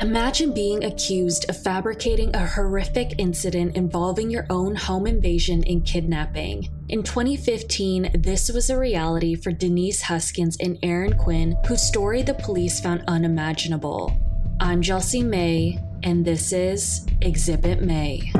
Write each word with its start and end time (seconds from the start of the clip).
Imagine 0.00 0.54
being 0.54 0.84
accused 0.84 1.50
of 1.50 1.62
fabricating 1.62 2.34
a 2.34 2.46
horrific 2.46 3.16
incident 3.18 3.76
involving 3.76 4.30
your 4.30 4.46
own 4.48 4.74
home 4.74 5.06
invasion 5.06 5.62
and 5.66 5.84
kidnapping. 5.84 6.70
In 6.88 7.02
2015, 7.02 8.12
this 8.14 8.50
was 8.50 8.70
a 8.70 8.78
reality 8.78 9.34
for 9.34 9.52
Denise 9.52 10.00
Huskins 10.00 10.56
and 10.58 10.78
Aaron 10.82 11.18
Quinn, 11.18 11.54
whose 11.66 11.82
story 11.82 12.22
the 12.22 12.32
police 12.32 12.80
found 12.80 13.04
unimaginable. 13.08 14.16
I'm 14.58 14.80
Chelsea 14.80 15.22
May, 15.22 15.78
and 16.02 16.24
this 16.24 16.54
is 16.54 17.06
Exhibit 17.20 17.82
Mae. 17.82 18.32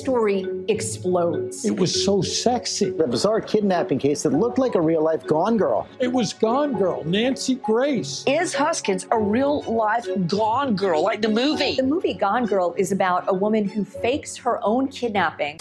Story 0.00 0.46
explodes. 0.68 1.64
It 1.64 1.78
was 1.78 2.04
so 2.04 2.22
sexy. 2.22 2.90
The 2.90 3.06
bizarre 3.06 3.40
kidnapping 3.40 3.98
case 3.98 4.22
that 4.22 4.32
looked 4.32 4.58
like 4.58 4.74
a 4.74 4.80
real 4.80 5.02
life 5.02 5.26
Gone 5.26 5.58
Girl. 5.58 5.86
It 5.98 6.10
was 6.12 6.32
Gone 6.32 6.78
Girl, 6.78 7.04
Nancy 7.04 7.56
Grace. 7.56 8.24
Is 8.26 8.54
Huskins 8.54 9.06
a 9.10 9.18
real 9.18 9.62
life 9.62 10.06
Gone 10.26 10.74
Girl, 10.74 11.02
like 11.02 11.20
the 11.20 11.28
movie? 11.28 11.76
The 11.76 11.82
movie 11.82 12.14
Gone 12.14 12.46
Girl 12.46 12.74
is 12.78 12.92
about 12.92 13.24
a 13.28 13.34
woman 13.34 13.68
who 13.68 13.84
fakes 13.84 14.36
her 14.38 14.58
own 14.64 14.88
kidnapping. 14.88 15.58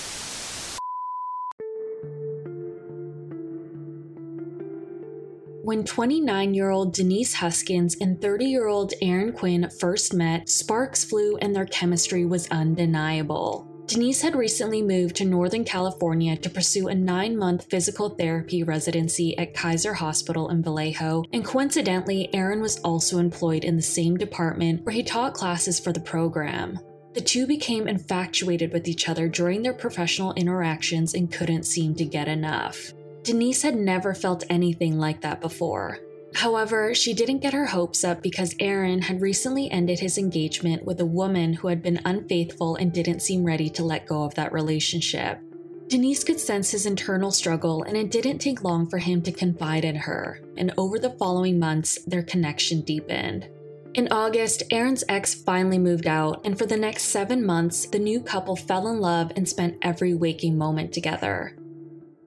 When 5.61 5.83
29 5.83 6.55
year 6.55 6.71
old 6.71 6.93
Denise 6.93 7.35
Huskins 7.35 7.95
and 8.01 8.19
30 8.19 8.45
year 8.45 8.67
old 8.67 8.93
Aaron 9.03 9.33
Quinn 9.33 9.69
first 9.79 10.15
met, 10.15 10.49
sparks 10.49 11.03
flew 11.03 11.37
and 11.37 11.55
their 11.55 11.67
chemistry 11.67 12.25
was 12.25 12.47
undeniable. 12.49 13.68
Denise 13.89 14.21
had 14.21 14.35
recently 14.35 14.83
moved 14.83 15.15
to 15.15 15.25
Northern 15.25 15.63
California 15.63 16.37
to 16.37 16.49
pursue 16.51 16.89
a 16.89 16.93
nine 16.93 17.35
month 17.35 17.65
physical 17.71 18.09
therapy 18.09 18.61
residency 18.61 19.35
at 19.39 19.55
Kaiser 19.55 19.95
Hospital 19.95 20.49
in 20.49 20.61
Vallejo, 20.61 21.23
and 21.33 21.43
coincidentally, 21.43 22.31
Aaron 22.31 22.61
was 22.61 22.77
also 22.81 23.17
employed 23.17 23.63
in 23.63 23.75
the 23.75 23.81
same 23.81 24.15
department 24.15 24.85
where 24.85 24.93
he 24.93 25.01
taught 25.01 25.33
classes 25.33 25.79
for 25.79 25.91
the 25.91 25.99
program. 25.99 26.77
The 27.15 27.21
two 27.21 27.47
became 27.47 27.87
infatuated 27.87 28.71
with 28.71 28.87
each 28.87 29.09
other 29.09 29.27
during 29.27 29.63
their 29.63 29.73
professional 29.73 30.33
interactions 30.33 31.15
and 31.15 31.31
couldn't 31.31 31.63
seem 31.63 31.95
to 31.95 32.05
get 32.05 32.27
enough. 32.27 32.93
Denise 33.23 33.63
had 33.63 33.75
never 33.75 34.13
felt 34.13 34.43
anything 34.51 34.99
like 34.99 35.21
that 35.21 35.41
before. 35.41 35.97
However, 36.35 36.93
she 36.93 37.13
didn't 37.13 37.39
get 37.39 37.53
her 37.53 37.65
hopes 37.65 38.03
up 38.03 38.21
because 38.21 38.55
Aaron 38.59 39.01
had 39.01 39.21
recently 39.21 39.69
ended 39.71 39.99
his 39.99 40.17
engagement 40.17 40.85
with 40.85 40.99
a 40.99 41.05
woman 41.05 41.53
who 41.53 41.67
had 41.67 41.81
been 41.81 41.99
unfaithful 42.05 42.75
and 42.75 42.93
didn't 42.93 43.21
seem 43.21 43.43
ready 43.43 43.69
to 43.71 43.83
let 43.83 44.05
go 44.05 44.23
of 44.23 44.35
that 44.35 44.53
relationship. 44.53 45.39
Denise 45.87 46.23
could 46.23 46.39
sense 46.39 46.69
his 46.69 46.85
internal 46.85 47.31
struggle, 47.31 47.81
and 47.81 47.97
it 47.97 48.11
didn't 48.11 48.37
take 48.37 48.63
long 48.63 48.87
for 48.87 48.99
him 48.99 49.23
to 49.23 49.31
confide 49.31 49.83
in 49.83 49.95
her, 49.95 50.39
and 50.55 50.71
over 50.77 50.99
the 50.99 51.15
following 51.17 51.57
months, 51.57 51.97
their 52.05 52.21
connection 52.21 52.81
deepened. 52.81 53.49
In 53.95 54.07
August, 54.11 54.61
Aaron's 54.69 55.03
ex 55.09 55.33
finally 55.33 55.79
moved 55.79 56.05
out, 56.05 56.41
and 56.45 56.55
for 56.55 56.67
the 56.67 56.77
next 56.77 57.05
seven 57.05 57.43
months, 57.43 57.87
the 57.87 57.97
new 57.97 58.21
couple 58.21 58.55
fell 58.55 58.87
in 58.87 58.99
love 59.01 59.31
and 59.35 59.49
spent 59.49 59.79
every 59.81 60.13
waking 60.13 60.55
moment 60.55 60.93
together. 60.93 61.55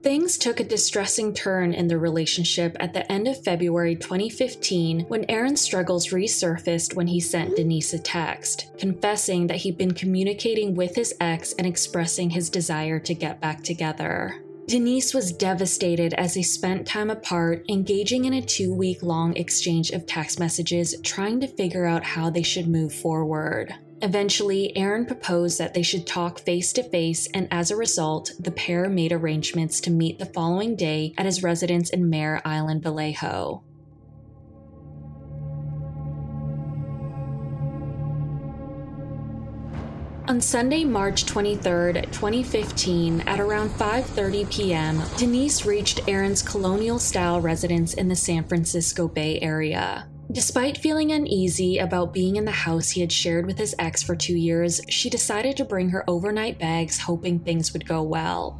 Things 0.03 0.37
took 0.37 0.59
a 0.59 0.65
distressing 0.65 1.33
turn 1.33 1.73
in 1.73 1.87
their 1.87 1.97
relationship 1.97 2.75
at 2.81 2.91
the 2.91 3.09
end 3.09 3.25
of 3.25 3.41
February 3.41 3.95
2015 3.95 5.05
when 5.07 5.23
Aaron's 5.29 5.61
struggles 5.61 6.09
resurfaced 6.09 6.93
when 6.93 7.07
he 7.07 7.21
sent 7.21 7.55
Denise 7.55 7.93
a 7.93 7.99
text, 7.99 8.77
confessing 8.77 9.47
that 9.47 9.59
he'd 9.59 9.77
been 9.77 9.93
communicating 9.93 10.75
with 10.75 10.93
his 10.93 11.15
ex 11.21 11.53
and 11.53 11.65
expressing 11.65 12.31
his 12.31 12.49
desire 12.49 12.99
to 12.99 13.13
get 13.13 13.39
back 13.39 13.63
together. 13.63 14.43
Denise 14.67 15.13
was 15.13 15.31
devastated 15.31 16.13
as 16.15 16.33
they 16.33 16.41
spent 16.41 16.85
time 16.85 17.09
apart, 17.09 17.63
engaging 17.69 18.25
in 18.25 18.33
a 18.33 18.41
two 18.41 18.73
week 18.73 19.03
long 19.03 19.33
exchange 19.37 19.91
of 19.91 20.05
text 20.05 20.37
messages, 20.37 20.95
trying 21.01 21.39
to 21.39 21.47
figure 21.47 21.85
out 21.85 22.03
how 22.03 22.29
they 22.29 22.43
should 22.43 22.67
move 22.67 22.93
forward. 22.93 23.73
Eventually, 24.03 24.75
Aaron 24.75 25.05
proposed 25.05 25.57
that 25.59 25.73
they 25.73 25.81
should 25.81 26.05
talk 26.05 26.37
face 26.37 26.73
to 26.73 26.83
face, 26.83 27.29
and 27.33 27.47
as 27.49 27.71
a 27.71 27.77
result, 27.77 28.33
the 28.37 28.51
pair 28.51 28.89
made 28.89 29.13
arrangements 29.13 29.79
to 29.79 29.89
meet 29.89 30.19
the 30.19 30.25
following 30.25 30.75
day 30.75 31.13
at 31.17 31.25
his 31.25 31.41
residence 31.41 31.89
in 31.89 32.09
Mare 32.09 32.41
Island, 32.43 32.83
Vallejo. 32.83 33.63
On 40.27 40.41
Sunday, 40.41 40.83
March 40.83 41.25
23, 41.25 41.93
2015, 42.11 43.21
at 43.21 43.39
around 43.39 43.69
5:30 43.69 44.51
p.m., 44.51 45.01
Denise 45.17 45.65
reached 45.65 46.05
Aaron's 46.09 46.41
colonial-style 46.41 47.39
residence 47.39 47.93
in 47.93 48.09
the 48.09 48.17
San 48.17 48.43
Francisco 48.43 49.07
Bay 49.07 49.39
Area. 49.39 50.09
Despite 50.33 50.79
feeling 50.79 51.11
uneasy 51.11 51.77
about 51.77 52.11
being 52.11 52.37
in 52.37 52.45
the 52.45 52.51
house 52.51 52.89
he 52.89 53.01
had 53.01 53.11
shared 53.11 53.45
with 53.45 53.59
his 53.59 53.75
ex 53.77 54.01
for 54.01 54.15
2 54.15 54.35
years, 54.35 54.81
she 54.89 55.07
decided 55.07 55.55
to 55.57 55.63
bring 55.63 55.89
her 55.89 56.03
overnight 56.09 56.57
bags 56.57 56.97
hoping 56.97 57.37
things 57.37 57.71
would 57.71 57.87
go 57.87 58.01
well. 58.01 58.59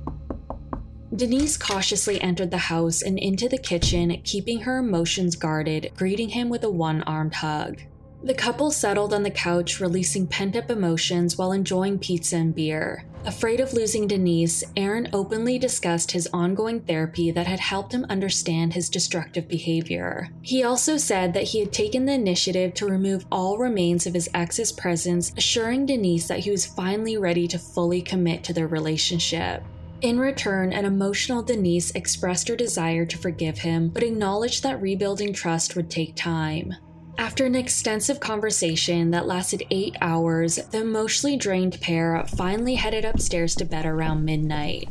Denise 1.15 1.57
cautiously 1.57 2.21
entered 2.21 2.51
the 2.51 2.57
house 2.57 3.01
and 3.01 3.17
into 3.17 3.49
the 3.49 3.57
kitchen, 3.57 4.21
keeping 4.23 4.59
her 4.61 4.77
emotions 4.77 5.35
guarded, 5.35 5.91
greeting 5.97 6.29
him 6.29 6.47
with 6.47 6.63
a 6.63 6.69
one 6.69 7.01
armed 7.03 7.33
hug. 7.33 7.81
The 8.23 8.35
couple 8.35 8.69
settled 8.69 9.11
on 9.11 9.23
the 9.23 9.31
couch, 9.31 9.79
releasing 9.79 10.27
pent 10.27 10.55
up 10.55 10.69
emotions 10.69 11.39
while 11.39 11.51
enjoying 11.51 11.97
pizza 11.97 12.37
and 12.37 12.53
beer. 12.53 13.05
Afraid 13.25 13.61
of 13.61 13.71
losing 13.71 14.05
Denise, 14.05 14.65
Aaron 14.75 15.07
openly 15.13 15.57
discussed 15.57 16.11
his 16.11 16.27
ongoing 16.33 16.81
therapy 16.81 17.31
that 17.31 17.47
had 17.47 17.59
helped 17.59 17.93
him 17.93 18.05
understand 18.09 18.73
his 18.73 18.89
destructive 18.89 19.47
behavior. 19.47 20.29
He 20.41 20.63
also 20.63 20.97
said 20.97 21.33
that 21.33 21.43
he 21.43 21.59
had 21.59 21.71
taken 21.71 22.05
the 22.05 22.13
initiative 22.13 22.73
to 22.75 22.85
remove 22.85 23.25
all 23.31 23.57
remains 23.57 24.05
of 24.05 24.13
his 24.13 24.29
ex's 24.33 24.73
presence, 24.73 25.31
assuring 25.37 25.85
Denise 25.85 26.27
that 26.27 26.39
he 26.39 26.51
was 26.51 26.65
finally 26.65 27.15
ready 27.15 27.47
to 27.47 27.57
fully 27.57 28.01
commit 28.01 28.43
to 28.43 28.53
their 28.53 28.67
relationship. 28.67 29.63
In 30.01 30.19
return, 30.19 30.73
an 30.73 30.83
emotional 30.83 31.41
Denise 31.41 31.91
expressed 31.91 32.49
her 32.49 32.57
desire 32.57 33.05
to 33.05 33.17
forgive 33.17 33.59
him, 33.59 33.87
but 33.87 34.03
acknowledged 34.03 34.63
that 34.63 34.81
rebuilding 34.81 35.31
trust 35.31 35.77
would 35.77 35.89
take 35.89 36.13
time. 36.17 36.73
After 37.17 37.45
an 37.45 37.55
extensive 37.55 38.19
conversation 38.19 39.11
that 39.11 39.27
lasted 39.27 39.63
eight 39.69 39.95
hours, 40.01 40.55
the 40.55 40.81
emotionally 40.81 41.37
drained 41.37 41.79
pair 41.79 42.23
finally 42.25 42.75
headed 42.75 43.05
upstairs 43.05 43.55
to 43.55 43.65
bed 43.65 43.85
around 43.85 44.25
midnight. 44.25 44.89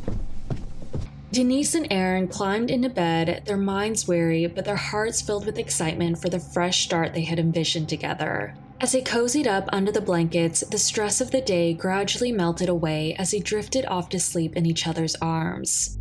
Denise 1.31 1.75
and 1.75 1.87
Aaron 1.91 2.27
climbed 2.27 2.69
into 2.69 2.89
bed, 2.89 3.43
their 3.45 3.57
minds 3.57 4.07
weary, 4.07 4.45
but 4.45 4.65
their 4.65 4.75
hearts 4.75 5.21
filled 5.21 5.45
with 5.45 5.57
excitement 5.57 6.19
for 6.19 6.29
the 6.29 6.39
fresh 6.39 6.83
start 6.83 7.13
they 7.13 7.23
had 7.23 7.39
envisioned 7.39 7.89
together. 7.89 8.55
As 8.79 8.91
they 8.91 9.01
cozied 9.01 9.47
up 9.47 9.67
under 9.73 9.91
the 9.91 10.01
blankets, 10.01 10.61
the 10.61 10.77
stress 10.77 11.21
of 11.21 11.31
the 11.31 11.41
day 11.41 11.73
gradually 11.73 12.31
melted 12.31 12.69
away 12.69 13.15
as 13.15 13.31
they 13.31 13.39
drifted 13.39 13.85
off 13.85 14.09
to 14.09 14.19
sleep 14.19 14.55
in 14.55 14.65
each 14.65 14.87
other's 14.87 15.15
arms. 15.15 15.97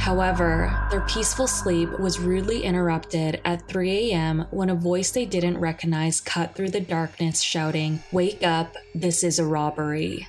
However, 0.00 0.74
their 0.90 1.02
peaceful 1.02 1.46
sleep 1.46 2.00
was 2.00 2.18
rudely 2.18 2.62
interrupted 2.62 3.38
at 3.44 3.68
3 3.68 4.10
a.m. 4.10 4.46
when 4.50 4.70
a 4.70 4.74
voice 4.74 5.10
they 5.10 5.26
didn't 5.26 5.58
recognize 5.58 6.22
cut 6.22 6.54
through 6.54 6.70
the 6.70 6.80
darkness, 6.80 7.42
shouting, 7.42 8.02
Wake 8.10 8.42
up, 8.42 8.76
this 8.94 9.22
is 9.22 9.38
a 9.38 9.44
robbery. 9.44 10.26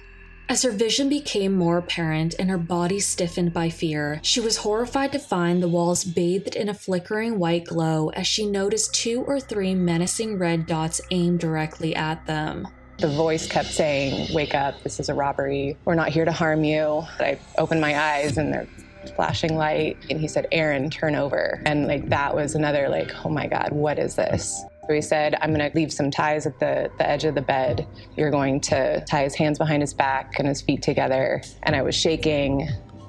As 0.50 0.64
her 0.64 0.72
vision 0.72 1.08
became 1.08 1.54
more 1.54 1.78
apparent 1.78 2.36
and 2.38 2.50
her 2.50 2.58
body 2.58 3.00
stiffened 3.00 3.54
by 3.54 3.70
fear, 3.70 4.20
she 4.24 4.42
was 4.42 4.58
horrified 4.58 5.14
to 5.14 5.20
find 5.20 5.64
the 5.64 5.70
walls 5.70 6.04
bathed 6.04 6.58
in 6.58 6.68
a 6.68 6.74
flickering 6.74 7.40
white 7.40 7.64
glow 7.64 8.10
as 8.10 8.28
she 8.28 8.46
noticed 8.46 8.94
two 8.94 9.24
or 9.24 9.40
three 9.40 9.74
menacing 9.74 10.38
red 10.38 10.66
dots 10.66 11.00
aimed 11.12 11.40
directly 11.40 11.96
at 11.96 12.26
them. 12.26 12.68
The 12.98 13.08
voice 13.08 13.48
kept 13.48 13.70
saying, 13.70 14.36
Wake 14.36 14.54
up, 14.54 14.84
this 14.84 15.00
is 15.00 15.08
a 15.08 15.14
robbery. 15.14 15.78
We're 15.86 15.96
not 15.96 16.10
here 16.10 16.26
to 16.26 16.32
harm 16.34 16.66
you. 16.66 17.04
I 17.22 17.40
opened 17.58 17.80
my 17.80 17.98
eyes 17.98 18.38
and 18.38 18.54
they're 18.54 18.68
flashing 19.16 19.56
light 19.56 19.98
and 20.10 20.20
he 20.20 20.28
said 20.28 20.48
aaron 20.52 20.90
turn 20.90 21.16
over. 21.16 21.62
And 21.66 21.88
like 21.88 22.10
that 22.10 22.36
was 22.36 22.56
another 22.56 22.90
like 22.90 23.12
oh 23.26 23.30
my 23.30 23.48
god 23.48 23.72
what 23.72 24.00
is 24.00 24.16
this? 24.16 24.64
So 24.88 24.94
he 24.94 25.02
said 25.02 25.36
i'm 25.42 25.54
going 25.54 25.72
to 25.72 25.76
leave 25.76 25.94
some 25.94 26.12
ties 26.12 26.46
at 26.46 26.60
the, 26.60 26.92
the 26.98 27.08
edge 27.08 27.26
of 27.26 27.36
the 27.36 27.42
bed. 27.42 27.88
You're 28.16 28.32
going 28.32 28.62
to 28.62 29.04
tie 29.06 29.24
his 29.24 29.36
hands 29.36 29.58
behind 29.58 29.82
his 29.82 29.94
back 29.94 30.40
and 30.40 30.48
his 30.48 30.62
feet 30.62 30.82
together. 30.82 31.42
And 31.64 31.76
i 31.76 31.82
was 31.82 31.96
shaking 31.96 32.68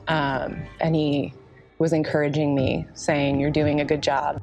um, 0.09 0.63
and 0.81 0.95
he 0.95 1.33
was 1.79 1.93
encouraging 1.93 2.55
me 2.55 2.87
saying 2.95 3.41
you're 3.41 3.51
doing 3.51 3.81
a 3.81 3.85
good 3.85 4.03
job. 4.03 4.41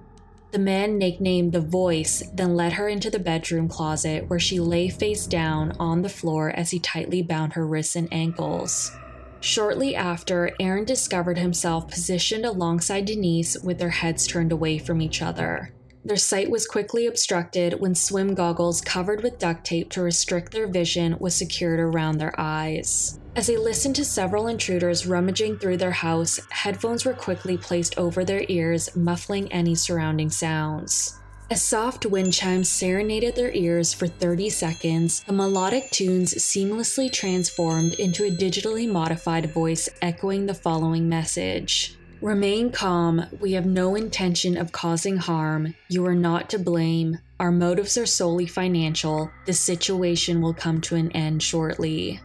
The 0.51 0.59
man 0.59 0.97
nicknamed 0.97 1.51
the 1.53 1.61
voice 1.61 2.23
then 2.33 2.55
led 2.55 2.73
her 2.73 2.87
into 2.87 3.11
the 3.11 3.19
bedroom 3.19 3.69
closet 3.69 4.27
where 4.27 4.39
she 4.39 4.59
lay 4.59 4.89
face 4.89 5.27
down 5.27 5.73
on 5.79 6.01
the 6.01 6.09
floor 6.09 6.49
as 6.49 6.71
he 6.71 6.79
tightly 6.79 7.21
bound 7.21 7.53
her 7.53 7.67
wrists 7.67 7.95
and 7.95 8.11
ankles 8.11 8.91
Shortly 9.41 9.95
after, 9.95 10.51
Aaron 10.59 10.85
discovered 10.85 11.37
himself 11.37 11.87
positioned 11.87 12.45
alongside 12.45 13.05
Denise 13.05 13.57
with 13.63 13.79
their 13.79 13.89
heads 13.89 14.27
turned 14.27 14.51
away 14.51 14.77
from 14.77 15.01
each 15.01 15.21
other. 15.21 15.73
Their 16.03 16.17
sight 16.17 16.49
was 16.49 16.65
quickly 16.65 17.07
obstructed 17.07 17.79
when 17.79 17.93
swim 17.93 18.33
goggles 18.33 18.81
covered 18.81 19.21
with 19.21 19.39
duct 19.39 19.65
tape 19.65 19.89
to 19.91 20.01
restrict 20.01 20.51
their 20.51 20.67
vision 20.67 21.17
was 21.19 21.35
secured 21.35 21.79
around 21.79 22.17
their 22.17 22.33
eyes. 22.37 23.19
As 23.35 23.47
they 23.47 23.57
listened 23.57 23.95
to 23.97 24.05
several 24.05 24.47
intruders 24.47 25.05
rummaging 25.05 25.59
through 25.59 25.77
their 25.77 25.91
house, 25.91 26.39
headphones 26.49 27.05
were 27.05 27.13
quickly 27.13 27.57
placed 27.57 27.97
over 27.97 28.25
their 28.25 28.43
ears, 28.47 28.95
muffling 28.95 29.51
any 29.51 29.75
surrounding 29.75 30.29
sounds. 30.29 31.18
As 31.51 31.63
soft 31.63 32.05
wind 32.05 32.31
chime 32.31 32.63
serenaded 32.63 33.35
their 33.35 33.51
ears 33.51 33.91
for 33.91 34.05
30 34.05 34.51
seconds, 34.51 35.23
the 35.23 35.33
melodic 35.33 35.89
tunes 35.89 36.35
seamlessly 36.35 37.11
transformed 37.11 37.95
into 37.95 38.23
a 38.23 38.29
digitally 38.29 38.87
modified 38.87 39.51
voice 39.51 39.89
echoing 39.99 40.45
the 40.45 40.53
following 40.53 41.09
message 41.09 41.95
Remain 42.21 42.71
calm. 42.71 43.25
We 43.39 43.53
have 43.53 43.65
no 43.65 43.95
intention 43.95 44.57
of 44.57 44.71
causing 44.71 45.17
harm. 45.17 45.73
You 45.87 46.05
are 46.05 46.13
not 46.13 46.51
to 46.51 46.59
blame. 46.59 47.17
Our 47.39 47.51
motives 47.51 47.97
are 47.97 48.05
solely 48.05 48.45
financial. 48.45 49.31
The 49.47 49.53
situation 49.53 50.41
will 50.41 50.53
come 50.53 50.81
to 50.81 50.95
an 50.97 51.11
end 51.13 51.41
shortly. 51.41 52.19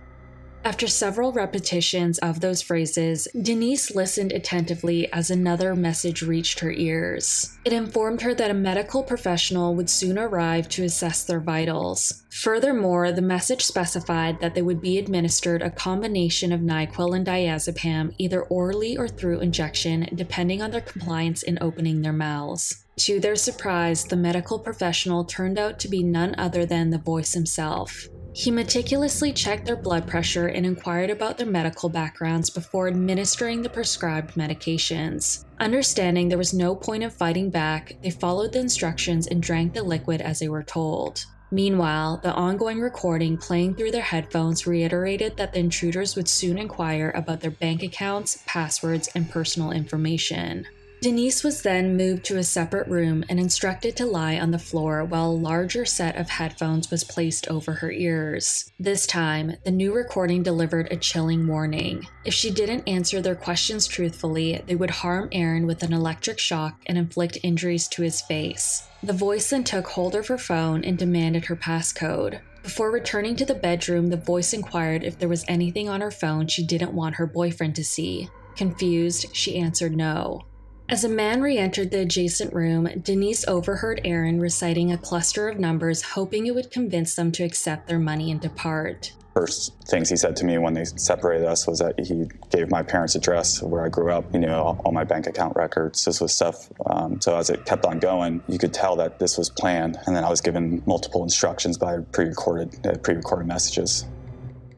After 0.66 0.86
several 0.86 1.30
repetitions 1.30 2.16
of 2.20 2.40
those 2.40 2.62
phrases, 2.62 3.28
Denise 3.38 3.94
listened 3.94 4.32
attentively 4.32 5.12
as 5.12 5.30
another 5.30 5.76
message 5.76 6.22
reached 6.22 6.60
her 6.60 6.72
ears. 6.72 7.54
It 7.66 7.74
informed 7.74 8.22
her 8.22 8.32
that 8.32 8.50
a 8.50 8.54
medical 8.54 9.02
professional 9.02 9.74
would 9.74 9.90
soon 9.90 10.18
arrive 10.18 10.70
to 10.70 10.84
assess 10.84 11.22
their 11.22 11.40
vitals. 11.40 12.24
Furthermore, 12.30 13.12
the 13.12 13.20
message 13.20 13.62
specified 13.62 14.40
that 14.40 14.54
they 14.54 14.62
would 14.62 14.80
be 14.80 14.96
administered 14.96 15.60
a 15.60 15.70
combination 15.70 16.50
of 16.50 16.60
NyQuil 16.60 17.14
and 17.14 17.26
diazepam 17.26 18.14
either 18.16 18.42
orally 18.44 18.96
or 18.96 19.06
through 19.06 19.40
injection, 19.40 20.08
depending 20.14 20.62
on 20.62 20.70
their 20.70 20.80
compliance 20.80 21.42
in 21.42 21.58
opening 21.60 22.00
their 22.00 22.12
mouths. 22.14 22.86
To 23.00 23.20
their 23.20 23.36
surprise, 23.36 24.04
the 24.04 24.16
medical 24.16 24.58
professional 24.58 25.24
turned 25.24 25.58
out 25.58 25.78
to 25.80 25.88
be 25.88 26.02
none 26.02 26.34
other 26.38 26.64
than 26.64 26.88
the 26.88 26.98
voice 26.98 27.34
himself. 27.34 28.08
He 28.36 28.50
meticulously 28.50 29.32
checked 29.32 29.64
their 29.64 29.76
blood 29.76 30.08
pressure 30.08 30.48
and 30.48 30.66
inquired 30.66 31.08
about 31.08 31.38
their 31.38 31.46
medical 31.46 31.88
backgrounds 31.88 32.50
before 32.50 32.88
administering 32.88 33.62
the 33.62 33.68
prescribed 33.68 34.34
medications. 34.34 35.44
Understanding 35.60 36.28
there 36.28 36.36
was 36.36 36.52
no 36.52 36.74
point 36.74 37.04
in 37.04 37.10
fighting 37.10 37.48
back, 37.48 37.94
they 38.02 38.10
followed 38.10 38.52
the 38.52 38.58
instructions 38.58 39.28
and 39.28 39.40
drank 39.40 39.72
the 39.72 39.84
liquid 39.84 40.20
as 40.20 40.40
they 40.40 40.48
were 40.48 40.64
told. 40.64 41.24
Meanwhile, 41.52 42.18
the 42.24 42.32
ongoing 42.32 42.80
recording 42.80 43.36
playing 43.36 43.76
through 43.76 43.92
their 43.92 44.02
headphones 44.02 44.66
reiterated 44.66 45.36
that 45.36 45.52
the 45.52 45.60
intruders 45.60 46.16
would 46.16 46.28
soon 46.28 46.58
inquire 46.58 47.12
about 47.14 47.40
their 47.40 47.52
bank 47.52 47.84
accounts, 47.84 48.42
passwords, 48.46 49.08
and 49.14 49.30
personal 49.30 49.70
information. 49.70 50.66
Denise 51.04 51.44
was 51.44 51.60
then 51.60 51.98
moved 51.98 52.24
to 52.24 52.38
a 52.38 52.42
separate 52.42 52.88
room 52.88 53.26
and 53.28 53.38
instructed 53.38 53.94
to 53.94 54.06
lie 54.06 54.38
on 54.38 54.52
the 54.52 54.58
floor 54.58 55.04
while 55.04 55.30
a 55.30 55.32
larger 55.32 55.84
set 55.84 56.16
of 56.16 56.30
headphones 56.30 56.90
was 56.90 57.04
placed 57.04 57.46
over 57.48 57.72
her 57.72 57.92
ears. 57.92 58.72
This 58.80 59.06
time, 59.06 59.56
the 59.66 59.70
new 59.70 59.92
recording 59.92 60.42
delivered 60.42 60.90
a 60.90 60.96
chilling 60.96 61.46
warning. 61.46 62.08
If 62.24 62.32
she 62.32 62.50
didn't 62.50 62.88
answer 62.88 63.20
their 63.20 63.34
questions 63.34 63.86
truthfully, 63.86 64.62
they 64.66 64.76
would 64.76 64.88
harm 64.88 65.28
Aaron 65.30 65.66
with 65.66 65.82
an 65.82 65.92
electric 65.92 66.38
shock 66.38 66.80
and 66.86 66.96
inflict 66.96 67.36
injuries 67.42 67.86
to 67.88 68.00
his 68.00 68.22
face. 68.22 68.88
The 69.02 69.12
voice 69.12 69.50
then 69.50 69.64
took 69.64 69.88
hold 69.88 70.14
of 70.14 70.28
her 70.28 70.38
phone 70.38 70.84
and 70.84 70.96
demanded 70.96 71.44
her 71.44 71.56
passcode. 71.56 72.40
Before 72.62 72.90
returning 72.90 73.36
to 73.36 73.44
the 73.44 73.54
bedroom, 73.54 74.08
the 74.08 74.16
voice 74.16 74.54
inquired 74.54 75.04
if 75.04 75.18
there 75.18 75.28
was 75.28 75.44
anything 75.48 75.86
on 75.86 76.00
her 76.00 76.10
phone 76.10 76.46
she 76.46 76.64
didn't 76.64 76.94
want 76.94 77.16
her 77.16 77.26
boyfriend 77.26 77.76
to 77.76 77.84
see. 77.84 78.30
Confused, 78.56 79.36
she 79.36 79.58
answered 79.58 79.94
no. 79.94 80.46
As 80.86 81.02
a 81.02 81.08
man 81.08 81.40
re 81.40 81.56
entered 81.56 81.90
the 81.90 82.00
adjacent 82.00 82.52
room, 82.52 82.86
Denise 83.02 83.48
overheard 83.48 84.02
Aaron 84.04 84.38
reciting 84.38 84.92
a 84.92 84.98
cluster 84.98 85.48
of 85.48 85.58
numbers, 85.58 86.02
hoping 86.02 86.46
it 86.46 86.54
would 86.54 86.70
convince 86.70 87.14
them 87.14 87.32
to 87.32 87.42
accept 87.42 87.88
their 87.88 87.98
money 87.98 88.30
and 88.30 88.38
depart. 88.38 89.12
First 89.32 89.72
things 89.86 90.10
he 90.10 90.16
said 90.16 90.36
to 90.36 90.44
me 90.44 90.58
when 90.58 90.74
they 90.74 90.84
separated 90.84 91.46
us 91.46 91.66
was 91.66 91.78
that 91.78 91.98
he 91.98 92.28
gave 92.50 92.70
my 92.70 92.82
parents' 92.82 93.14
address 93.14 93.62
where 93.62 93.82
I 93.84 93.88
grew 93.88 94.12
up, 94.12 94.32
you 94.34 94.40
know, 94.40 94.62
all, 94.62 94.82
all 94.84 94.92
my 94.92 95.04
bank 95.04 95.26
account 95.26 95.56
records. 95.56 96.04
This 96.04 96.20
was 96.20 96.34
stuff. 96.34 96.70
Um, 96.84 97.18
so 97.18 97.34
as 97.34 97.48
it 97.48 97.64
kept 97.64 97.86
on 97.86 97.98
going, 97.98 98.42
you 98.46 98.58
could 98.58 98.74
tell 98.74 98.94
that 98.96 99.18
this 99.18 99.38
was 99.38 99.48
planned. 99.48 99.98
And 100.06 100.14
then 100.14 100.22
I 100.22 100.28
was 100.28 100.42
given 100.42 100.82
multiple 100.86 101.22
instructions 101.22 101.78
by 101.78 101.98
pre-recorded, 102.12 102.86
uh, 102.86 102.98
pre-recorded 102.98 103.48
messages. 103.48 104.04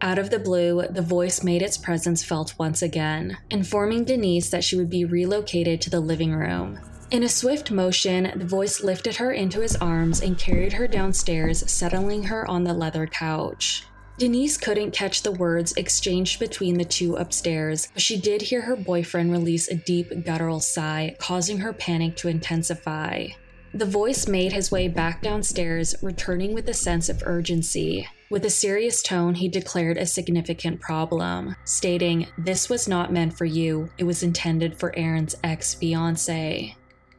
Out 0.01 0.19
of 0.19 0.31
the 0.31 0.39
blue, 0.39 0.87
the 0.91 1.03
voice 1.03 1.43
made 1.43 1.63
its 1.63 1.79
presence 1.79 2.23
felt 2.23 2.59
once 2.59 2.83
again, 2.83 3.39
informing 3.51 4.05
Denise 4.05 4.51
that 4.51 4.65
she 4.65 4.77
would 4.77 4.91
be 4.91 5.05
relocated 5.05 5.81
to 5.81 5.91
the 5.91 6.01
living 6.01 6.35
room. 6.35 6.79
In 7.11 7.23
a 7.23 7.29
swift 7.29 7.71
motion, 7.71 8.33
the 8.37 8.45
voice 8.45 8.83
lifted 8.83 9.17
her 9.17 9.33
into 9.33 9.61
his 9.61 9.77
arms 9.77 10.21
and 10.21 10.39
carried 10.39 10.75
her 10.75 10.89
downstairs, 10.89 11.71
settling 11.71 12.25
her 12.25 12.47
on 12.51 12.65
the 12.65 12.75
leather 12.75 13.07
couch. 13.07 13.85
Denise 14.19 14.57
couldn't 14.57 14.93
catch 14.93 15.23
the 15.23 15.33
words 15.33 15.73
exchanged 15.77 16.41
between 16.41 16.79
the 16.79 16.85
two 16.85 17.17
upstairs, 17.17 17.89
but 17.93 18.03
she 18.03 18.19
did 18.19 18.43
hear 18.43 18.63
her 18.63 18.75
boyfriend 18.75 19.31
release 19.31 19.69
a 19.69 19.75
deep 19.75 20.25
guttural 20.25 20.59
sigh, 20.61 21.15
causing 21.19 21.59
her 21.59 21.73
panic 21.73 22.17
to 22.17 22.29
intensify. 22.29 23.29
The 23.77 23.85
voice 23.85 24.27
made 24.27 24.55
his 24.55 24.73
way 24.73 24.89
back 24.89 25.21
downstairs, 25.21 25.95
returning 26.01 26.55
with 26.55 26.67
a 26.67 26.73
sense 26.73 27.11
of 27.11 27.23
urgency. 27.27 28.09
With 28.31 28.47
a 28.47 28.49
serious 28.49 29.03
tone, 29.03 29.35
he 29.35 29.49
declared 29.49 29.99
a 29.99 30.07
significant 30.07 30.81
problem, 30.81 31.57
stating, 31.67 32.27
This 32.39 32.71
was 32.71 32.89
not 32.89 33.13
meant 33.13 33.37
for 33.37 33.45
you, 33.45 33.91
it 33.99 34.05
was 34.05 34.23
intended 34.23 34.79
for 34.79 34.97
Aaron's 34.97 35.35
ex 35.45 35.75
fiance. 35.75 36.75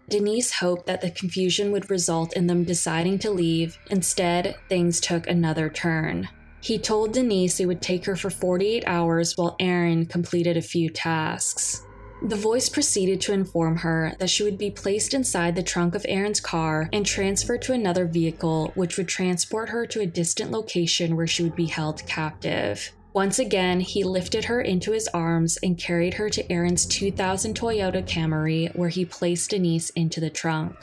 Denise 0.10 0.54
hoped 0.54 0.88
that 0.88 1.02
the 1.02 1.12
confusion 1.12 1.72
would 1.72 1.92
result 1.92 2.34
in 2.34 2.48
them 2.48 2.64
deciding 2.64 3.20
to 3.20 3.30
leave. 3.30 3.78
Instead, 3.92 4.56
things 4.68 5.00
took 5.00 5.28
another 5.28 5.70
turn. 5.70 6.28
He 6.60 6.80
told 6.80 7.14
Denise 7.14 7.60
it 7.60 7.68
would 7.68 7.84
take 7.84 8.04
her 8.06 8.16
for 8.16 8.32
48 8.32 8.84
hours 8.88 9.38
while 9.38 9.56
Aaron 9.60 10.08
completed 10.08 10.58
a 10.58 10.64
few 10.64 10.90
tasks. 10.90 11.84
The 12.22 12.36
voice 12.36 12.68
proceeded 12.68 13.22
to 13.22 13.34
inform 13.34 13.78
her 13.78 14.16
that 14.18 14.30
she 14.30 14.44
would 14.44 14.58
be 14.58 14.72
placed 14.72 15.14
inside 15.14 15.56
the 15.56 15.62
trunk 15.62 15.94
of 15.94 16.06
Aaron's 16.10 16.40
car 16.40 16.90
and 16.92 17.06
transferred 17.06 17.62
to 17.64 17.74
another 17.74 18.06
vehicle, 18.06 18.72
which 18.74 18.98
would 18.98 19.08
transport 19.08 19.70
her 19.70 19.86
to 19.86 20.02
a 20.02 20.08
distant 20.08 20.50
location 20.50 21.16
where 21.16 21.28
she 21.28 21.44
would 21.44 21.56
be 21.56 21.68
held 21.68 22.06
captive. 22.08 22.92
Once 23.14 23.38
again, 23.40 23.80
he 23.80 24.04
lifted 24.04 24.46
her 24.46 24.62
into 24.62 24.92
his 24.92 25.08
arms 25.10 25.58
and 25.64 25.78
carried 25.78 26.16
her 26.16 26.30
to 26.30 26.52
Aaron's 26.52 26.86
2000 26.88 27.56
Toyota 27.56 28.04
Camry, 28.04 28.76
where 28.76 28.90
he 28.90 29.06
placed 29.06 29.52
Denise 29.52 29.92
into 29.92 30.20
the 30.20 30.30
trunk. 30.30 30.76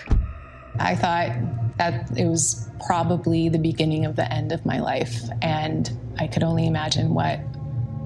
I 0.78 0.94
thought 0.94 1.30
that 1.78 2.16
it 2.16 2.26
was 2.26 2.68
probably 2.86 3.48
the 3.48 3.58
beginning 3.58 4.04
of 4.04 4.16
the 4.16 4.32
end 4.32 4.52
of 4.52 4.64
my 4.64 4.80
life, 4.80 5.20
and 5.42 5.90
I 6.18 6.28
could 6.28 6.42
only 6.42 6.66
imagine 6.66 7.12
what 7.12 7.40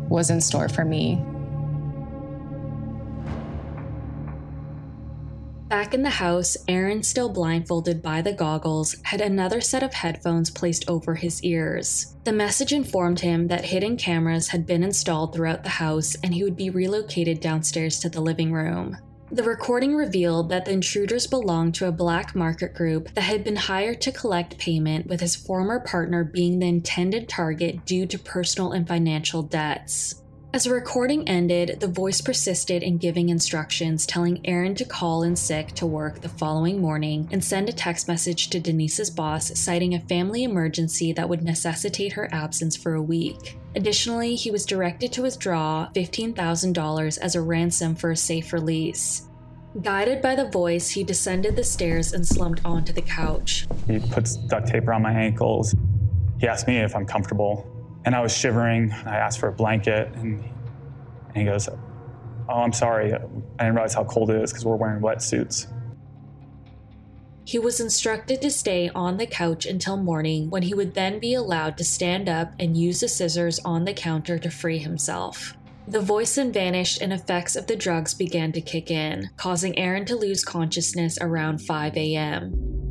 was 0.09 0.31
in 0.31 0.41
store 0.41 0.69
for 0.69 0.85
me. 0.85 1.23
Back 5.69 5.93
in 5.93 6.03
the 6.03 6.09
house, 6.09 6.57
Aaron, 6.67 7.03
still 7.03 7.29
blindfolded 7.29 8.01
by 8.01 8.23
the 8.23 8.33
goggles, 8.33 8.97
had 9.03 9.21
another 9.21 9.61
set 9.61 9.83
of 9.83 9.93
headphones 9.93 10.51
placed 10.51 10.89
over 10.89 11.15
his 11.15 11.45
ears. 11.45 12.17
The 12.25 12.33
message 12.33 12.73
informed 12.73 13.21
him 13.21 13.49
that 13.49 13.67
hidden 13.67 13.99
cameras 13.99 14.49
had 14.49 14.65
been 14.65 14.83
installed 14.83 15.35
throughout 15.35 15.65
the 15.65 15.69
house 15.69 16.17
and 16.23 16.33
he 16.33 16.43
would 16.43 16.57
be 16.57 16.71
relocated 16.71 17.41
downstairs 17.41 18.01
to 18.01 18.09
the 18.09 18.23
living 18.23 18.51
room. 18.51 18.97
The 19.31 19.43
recording 19.43 19.95
revealed 19.95 20.49
that 20.49 20.65
the 20.65 20.73
intruders 20.73 21.27
belonged 21.27 21.75
to 21.75 21.87
a 21.87 21.93
black 21.93 22.35
market 22.35 22.73
group 22.73 23.13
that 23.13 23.21
had 23.21 23.45
been 23.45 23.57
hired 23.57 24.01
to 24.01 24.13
collect 24.13 24.57
payment, 24.57 25.07
with 25.07 25.21
his 25.21 25.37
former 25.37 25.81
partner 25.81 26.25
being 26.25 26.61
the 26.61 26.69
intended 26.69 27.29
target 27.29 27.85
due 27.85 28.07
to 28.07 28.19
personal 28.19 28.73
and 28.73 28.89
financial 28.89 29.43
debts. 29.43 30.23
As 30.51 30.65
the 30.65 30.73
recording 30.73 31.29
ended, 31.29 31.79
the 31.79 31.87
voice 31.87 32.23
persisted 32.23 32.83
in 32.83 32.97
giving 32.97 33.29
instructions, 33.29 34.07
telling 34.07 34.41
Aaron 34.47 34.75
to 34.77 34.85
call 34.87 35.23
in 35.23 35.37
sick 35.37 35.69
to 35.73 35.85
work 35.85 36.23
the 36.23 36.29
following 36.31 36.81
morning 36.81 37.29
and 37.31 37.45
send 37.45 37.69
a 37.69 37.73
text 37.73 38.09
message 38.09 38.49
to 38.49 38.59
Denise's 38.59 39.11
boss 39.11 39.59
citing 39.59 39.93
a 39.93 40.01
family 40.01 40.45
emergency 40.45 41.13
that 41.13 41.29
would 41.29 41.43
necessitate 41.43 42.15
her 42.15 42.33
absence 42.33 42.77
for 42.77 42.95
a 42.95 43.03
week. 43.03 43.59
Additionally, 43.77 44.37
he 44.37 44.51
was 44.51 44.65
directed 44.65 45.13
to 45.13 45.23
withdraw 45.23 45.91
$15,000 45.95 47.19
as 47.19 47.35
a 47.35 47.43
ransom 47.43 47.95
for 47.95 48.11
a 48.13 48.17
safe 48.17 48.55
release. 48.55 49.29
Guided 49.83 50.23
by 50.23 50.35
the 50.35 50.49
voice, 50.49 50.89
he 50.89 51.05
descended 51.05 51.57
the 51.57 51.63
stairs 51.63 52.15
and 52.15 52.27
slumped 52.27 52.63
onto 52.65 52.95
the 52.95 53.03
couch. 53.03 53.67
He 53.87 53.99
puts 53.99 54.37
duct 54.37 54.69
tape 54.69 54.89
around 54.89 55.03
my 55.03 55.13
ankles. 55.13 55.75
He 56.41 56.49
asked 56.49 56.67
me 56.67 56.79
if 56.79 56.97
I'm 56.97 57.05
comfortable 57.05 57.71
and 58.09 58.17
I 58.17 58.23
was 58.23 58.35
shivering. 58.35 58.91
I 59.05 59.17
asked 59.17 59.39
for 59.39 59.49
a 59.49 59.53
blanket, 59.53 60.09
and, 60.15 60.43
and 60.43 61.37
he 61.37 61.45
goes, 61.45 61.69
Oh, 62.49 62.55
I'm 62.55 62.73
sorry. 62.73 63.13
I 63.13 63.19
didn't 63.19 63.75
realize 63.75 63.93
how 63.93 64.05
cold 64.05 64.31
it 64.31 64.41
is 64.41 64.51
because 64.51 64.65
we're 64.65 64.77
wearing 64.77 65.03
wetsuits. 65.03 65.71
He 67.45 67.59
was 67.59 67.81
instructed 67.81 68.41
to 68.41 68.51
stay 68.51 68.89
on 68.95 69.19
the 69.19 69.27
couch 69.27 69.67
until 69.67 69.99
morning, 69.99 70.49
when 70.49 70.63
he 70.63 70.73
would 70.73 70.95
then 70.95 71.19
be 71.19 71.35
allowed 71.35 71.77
to 71.77 71.85
stand 71.85 72.31
up 72.31 72.55
and 72.59 72.79
use 72.79 73.01
the 73.01 73.09
scissors 73.09 73.59
on 73.59 73.85
the 73.85 73.93
counter 73.93 74.39
to 74.39 74.51
free 74.51 74.79
himself. 74.79 75.55
The 75.87 76.01
voice 76.01 76.37
then 76.37 76.51
vanished 76.51 77.03
and 77.03 77.13
effects 77.13 77.57
of 77.57 77.67
the 77.67 77.77
drugs 77.77 78.15
began 78.15 78.53
to 78.53 78.63
kick 78.63 78.91
in, 78.91 79.29
causing 79.37 79.79
Aaron 79.79 80.07
to 80.07 80.17
lose 80.17 80.43
consciousness 80.43 81.19
around 81.21 81.59
5 81.59 81.95
a.m. 81.99 82.88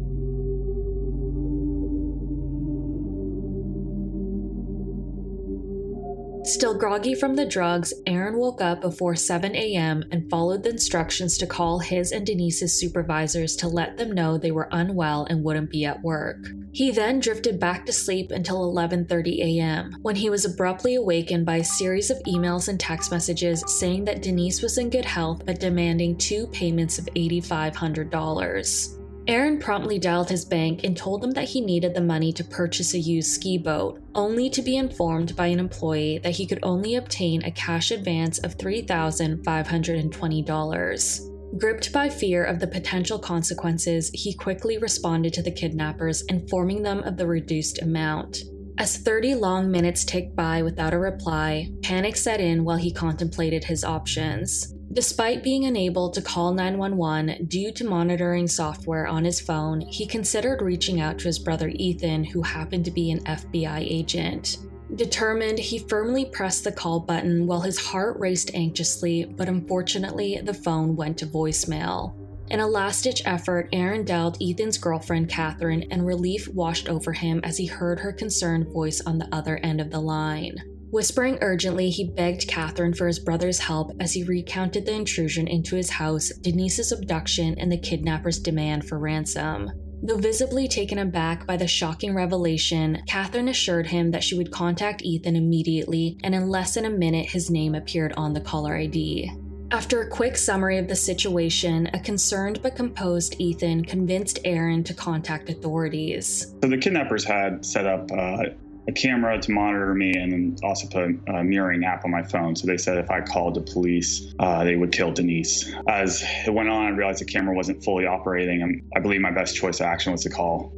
Still 6.48 6.74
groggy 6.74 7.14
from 7.14 7.36
the 7.36 7.46
drugs, 7.46 7.94
Aaron 8.06 8.38
woke 8.38 8.62
up 8.62 8.80
before 8.80 9.18
7 9.18 9.54
a.m. 9.54 10.06
and 10.12 10.30
followed 10.30 10.64
the 10.64 10.70
instructions 10.70 11.38
to 11.38 11.46
call 11.46 11.80
his 11.80 12.14
and 12.14 12.26
Denise's 12.26 12.72
supervisors 12.72 13.54
to 13.58 13.68
let 13.68 13.98
them 13.98 14.14
know 14.14 14.38
they 14.38 14.52
were 14.52 14.70
unwell 14.72 15.28
and 15.30 15.44
wouldn't 15.44 15.70
be 15.70 15.84
at 15.84 16.02
work. 16.02 16.38
He 16.72 16.90
then 16.90 17.20
drifted 17.20 17.60
back 17.60 17.86
to 17.86 17.92
sleep 17.92 18.32
until 18.32 18.74
11:30 18.74 19.40
a.m. 19.40 19.98
when 20.04 20.16
he 20.16 20.30
was 20.30 20.46
abruptly 20.46 20.96
awakened 20.96 21.46
by 21.46 21.58
a 21.58 21.64
series 21.66 22.10
of 22.10 22.24
emails 22.24 22.70
and 22.70 22.80
text 22.80 23.12
messages 23.12 23.62
saying 23.68 24.06
that 24.06 24.22
Denise 24.22 24.62
was 24.62 24.78
in 24.78 24.90
good 24.90 25.04
health 25.04 25.46
but 25.46 25.60
demanding 25.60 26.16
two 26.16 26.48
payments 26.48 26.98
of 26.98 27.10
$8500. 27.14 29.07
Aaron 29.28 29.60
promptly 29.60 30.00
dialed 30.00 30.30
his 30.30 30.46
bank 30.46 30.86
and 30.86 30.96
told 30.96 31.22
them 31.22 31.32
that 31.32 31.50
he 31.50 31.60
needed 31.60 31.94
the 31.94 32.00
money 32.00 32.32
to 32.32 32.46
purchase 32.46 32.94
a 32.94 33.00
used 33.00 33.32
ski 33.32 33.58
boat, 33.58 34.02
only 34.16 34.50
to 34.50 34.62
be 34.62 34.78
informed 34.78 35.36
by 35.36 35.48
an 35.48 35.60
employee 35.60 36.20
that 36.20 36.38
he 36.38 36.46
could 36.46 36.60
only 36.64 36.96
obtain 36.96 37.44
a 37.44 37.52
cash 37.52 37.92
advance 37.92 38.40
of 38.40 38.58
$3,520. 38.58 41.34
Gripped 41.58 41.92
by 41.92 42.08
fear 42.08 42.46
of 42.46 42.60
the 42.60 42.68
potential 42.68 43.20
consequences, 43.20 44.10
he 44.14 44.34
quickly 44.34 44.78
responded 44.78 45.34
to 45.34 45.42
the 45.42 45.52
kidnappers, 45.52 46.22
informing 46.30 46.82
them 46.82 47.04
of 47.04 47.18
the 47.18 47.28
reduced 47.28 47.82
amount. 47.82 48.44
As 48.78 48.96
30 48.98 49.36
long 49.36 49.70
minutes 49.72 50.06
ticked 50.06 50.38
by 50.38 50.62
without 50.62 50.94
a 50.94 51.00
reply, 51.00 51.70
panic 51.82 52.16
set 52.16 52.40
in 52.40 52.64
while 52.64 52.78
he 52.78 52.92
contemplated 52.92 53.66
his 53.66 53.84
options. 53.84 54.74
Despite 54.98 55.44
being 55.44 55.66
unable 55.66 56.10
to 56.10 56.24
call 56.24 56.56
911 56.56 57.46
due 57.46 57.72
to 57.72 57.86
monitoring 57.86 58.48
software 58.48 59.06
on 59.06 59.26
his 59.26 59.40
phone, 59.40 59.82
he 59.82 60.08
considered 60.08 60.64
reaching 60.64 61.00
out 61.00 61.20
to 61.20 61.26
his 61.26 61.38
brother 61.38 61.70
Ethan, 61.76 62.24
who 62.24 62.42
happened 62.42 62.84
to 62.86 62.90
be 62.90 63.12
an 63.12 63.24
FBI 63.26 63.78
agent. 63.82 64.58
Determined, 64.96 65.60
he 65.60 65.78
firmly 65.78 66.26
pressed 66.26 66.64
the 66.64 66.72
call 66.72 67.00
button 67.00 67.46
while 67.46 67.62
his 67.62 67.78
heart 67.78 68.18
raced 68.18 68.56
anxiously, 68.56 69.26
but 69.26 69.48
unfortunately, 69.48 70.42
the 70.44 70.52
phone 70.52 70.96
went 70.96 71.20
to 71.20 71.28
voicemail. 71.28 72.16
In 72.50 72.60
a 72.60 72.68
last 72.68 73.04
ditch 73.04 73.22
effort, 73.26 73.70
Aaron 73.74 74.04
dialed 74.04 74.42
Ethan's 74.42 74.80
girlfriend, 74.80 75.30
Catherine, 75.30 75.84
and 75.92 76.08
relief 76.08 76.48
washed 76.48 76.90
over 76.90 77.14
him 77.14 77.40
as 77.44 77.58
he 77.58 77.68
heard 77.68 78.00
her 78.00 78.12
concerned 78.12 78.70
voice 78.70 79.00
on 79.02 79.20
the 79.20 79.30
other 79.32 79.58
end 79.58 79.80
of 79.80 79.92
the 79.92 80.02
line. 80.02 80.58
Whispering 80.90 81.38
urgently, 81.42 81.90
he 81.90 82.10
begged 82.10 82.48
Catherine 82.48 82.94
for 82.94 83.08
his 83.08 83.20
brother's 83.20 83.60
help 83.60 83.92
as 84.00 84.14
he 84.14 84.24
recounted 84.24 84.86
the 84.86 84.94
intrusion 84.94 85.48
into 85.48 85.76
his 85.76 85.90
house, 85.90 86.30
Denise's 86.30 86.94
abduction, 86.94 87.56
and 87.60 87.70
the 87.70 87.78
kidnapper's 87.78 88.40
demand 88.40 88.88
for 88.88 88.98
ransom. 88.98 89.70
Though 90.02 90.18
visibly 90.18 90.68
taken 90.68 91.00
aback 91.00 91.46
by 91.46 91.58
the 91.58 91.68
shocking 91.68 92.16
revelation, 92.16 93.02
Catherine 93.08 93.50
assured 93.50 93.88
him 93.88 94.12
that 94.12 94.24
she 94.24 94.36
would 94.36 94.52
contact 94.52 95.02
Ethan 95.02 95.36
immediately, 95.36 96.18
and 96.24 96.34
in 96.34 96.50
less 96.50 96.76
than 96.76 96.86
a 96.86 96.90
minute, 96.90 97.30
his 97.30 97.50
name 97.50 97.76
appeared 97.76 98.14
on 98.16 98.34
the 98.34 98.42
caller 98.42 98.76
ID. 98.76 99.30
After 99.72 100.02
a 100.02 100.10
quick 100.10 100.38
summary 100.38 100.78
of 100.78 100.88
the 100.88 100.96
situation, 100.96 101.90
a 101.94 102.00
concerned 102.00 102.62
but 102.62 102.78
composed 102.78 103.36
Ethan 103.38 103.84
convinced 103.84 104.40
Aaron 104.46 104.84
to 104.86 104.94
contact 104.94 105.50
authorities. 105.50 106.56
So 106.64 106.70
the 106.70 106.78
kidnappers 106.78 107.26
had 107.26 107.66
set 107.66 107.86
up 107.86 108.10
uh, 108.10 108.44
a 108.88 108.92
camera 108.92 109.40
to 109.40 109.52
monitor 109.52 109.94
me 109.94 110.14
and 110.14 110.32
then 110.32 110.58
also 110.64 110.88
put 110.88 111.20
a 111.28 111.44
mirroring 111.44 111.84
app 111.84 112.06
on 112.06 112.12
my 112.12 112.24
phone. 112.24 112.56
So 112.56 112.68
they 112.68 112.78
said 112.78 112.98
if 112.98 113.12
I 113.12 113.22
called 113.22 113.56
the 113.56 113.62
police, 113.62 114.34
uh, 114.40 114.64
they 114.64 114.76
would 114.76 114.92
kill 114.92 115.12
Denise. 115.12 115.74
As 115.90 116.24
it 116.46 116.54
went 116.54 116.70
on, 116.70 116.86
I 116.86 116.90
realized 116.90 117.20
the 117.20 117.26
camera 117.26 117.54
wasn't 117.54 117.84
fully 117.84 118.06
operating, 118.06 118.62
and 118.62 118.82
I 118.96 119.00
believe 119.00 119.22
my 119.22 119.32
best 119.32 119.56
choice 119.56 119.80
of 119.80 119.88
action 119.88 120.12
was 120.12 120.24
to 120.24 120.30
call. 120.30 120.74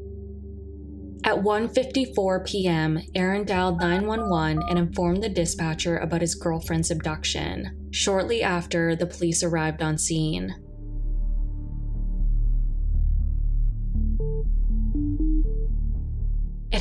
At 1.25 1.35
1:54 1.35 2.45
p.m., 2.45 2.99
Aaron 3.13 3.43
dialed 3.43 3.79
911 3.81 4.63
and 4.69 4.79
informed 4.79 5.21
the 5.21 5.29
dispatcher 5.29 5.97
about 5.97 6.21
his 6.21 6.33
girlfriend's 6.33 6.91
abduction. 6.91 7.89
Shortly 7.91 8.41
after, 8.41 8.95
the 8.95 9.05
police 9.05 9.43
arrived 9.43 9.81
on 9.81 9.97
scene. 9.97 10.55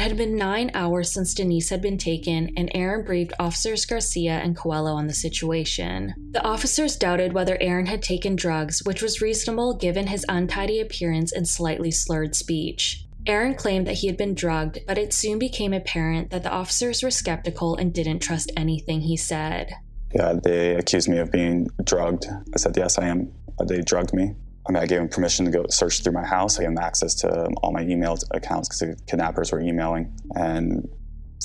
It 0.09 0.13
had 0.13 0.27
been 0.27 0.39
nine 0.39 0.71
hours 0.73 1.13
since 1.13 1.35
Denise 1.35 1.69
had 1.69 1.83
been 1.83 1.99
taken, 1.99 2.51
and 2.57 2.71
Aaron 2.73 3.05
briefed 3.05 3.35
Officers 3.39 3.85
Garcia 3.85 4.39
and 4.39 4.57
Coelho 4.57 4.95
on 4.95 5.07
the 5.07 5.13
situation. 5.13 6.15
The 6.31 6.43
officers 6.43 6.97
doubted 6.97 7.35
whether 7.35 7.59
Aaron 7.61 7.85
had 7.85 8.01
taken 8.01 8.35
drugs, 8.35 8.83
which 8.87 9.03
was 9.03 9.21
reasonable 9.21 9.75
given 9.75 10.07
his 10.07 10.25
untidy 10.27 10.81
appearance 10.81 11.31
and 11.31 11.47
slightly 11.47 11.91
slurred 11.91 12.35
speech. 12.35 13.05
Aaron 13.27 13.55
claimed 13.55 13.87
that 13.87 13.99
he 13.99 14.07
had 14.07 14.17
been 14.17 14.33
drugged, 14.33 14.79
but 14.87 14.97
it 14.97 15.13
soon 15.13 15.39
became 15.39 15.75
apparent 15.75 16.31
that 16.31 16.43
the 16.43 16.51
officers 16.51 17.03
were 17.03 17.11
skeptical 17.11 17.77
and 17.77 17.93
didn't 17.93 18.21
trust 18.21 18.51
anything 18.57 19.03
he 19.03 19.17
said. 19.19 19.75
Yeah, 20.15 20.33
they 20.43 20.75
accused 20.75 21.11
me 21.11 21.19
of 21.19 21.31
being 21.31 21.69
drugged. 21.85 22.25
I 22.55 22.57
said, 22.57 22.79
yes, 22.79 22.97
I 22.97 23.09
am. 23.09 23.31
They 23.63 23.83
drugged 23.83 24.15
me. 24.15 24.35
I 24.69 24.73
mean, 24.73 24.83
I 24.83 24.87
gave 24.87 24.99
them 24.99 25.09
permission 25.09 25.47
to 25.47 25.51
go 25.51 25.65
search 25.71 26.03
through 26.03 26.13
my 26.13 26.27
house. 26.27 26.59
I 26.59 26.63
gave 26.63 26.75
them 26.75 26.79
access 26.79 27.15
to 27.17 27.47
um, 27.47 27.55
all 27.63 27.73
my 27.73 27.83
email 27.83 28.19
accounts 28.33 28.69
because 28.69 28.81
the 28.81 29.03
kidnappers 29.07 29.51
were 29.51 29.61
emailing. 29.61 30.13
And 30.35 30.87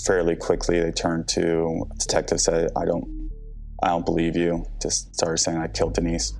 fairly 0.05 0.35
quickly, 0.35 0.81
they 0.81 0.91
turned 0.91 1.29
to 1.29 1.85
detective 1.97 2.41
said, 2.41 2.71
"I 2.75 2.83
don't, 2.83 3.31
I 3.81 3.87
don't 3.87 4.05
believe 4.05 4.35
you." 4.35 4.65
Just 4.81 5.15
started 5.15 5.37
saying 5.37 5.57
I 5.57 5.67
killed 5.67 5.93
Denise. 5.93 6.33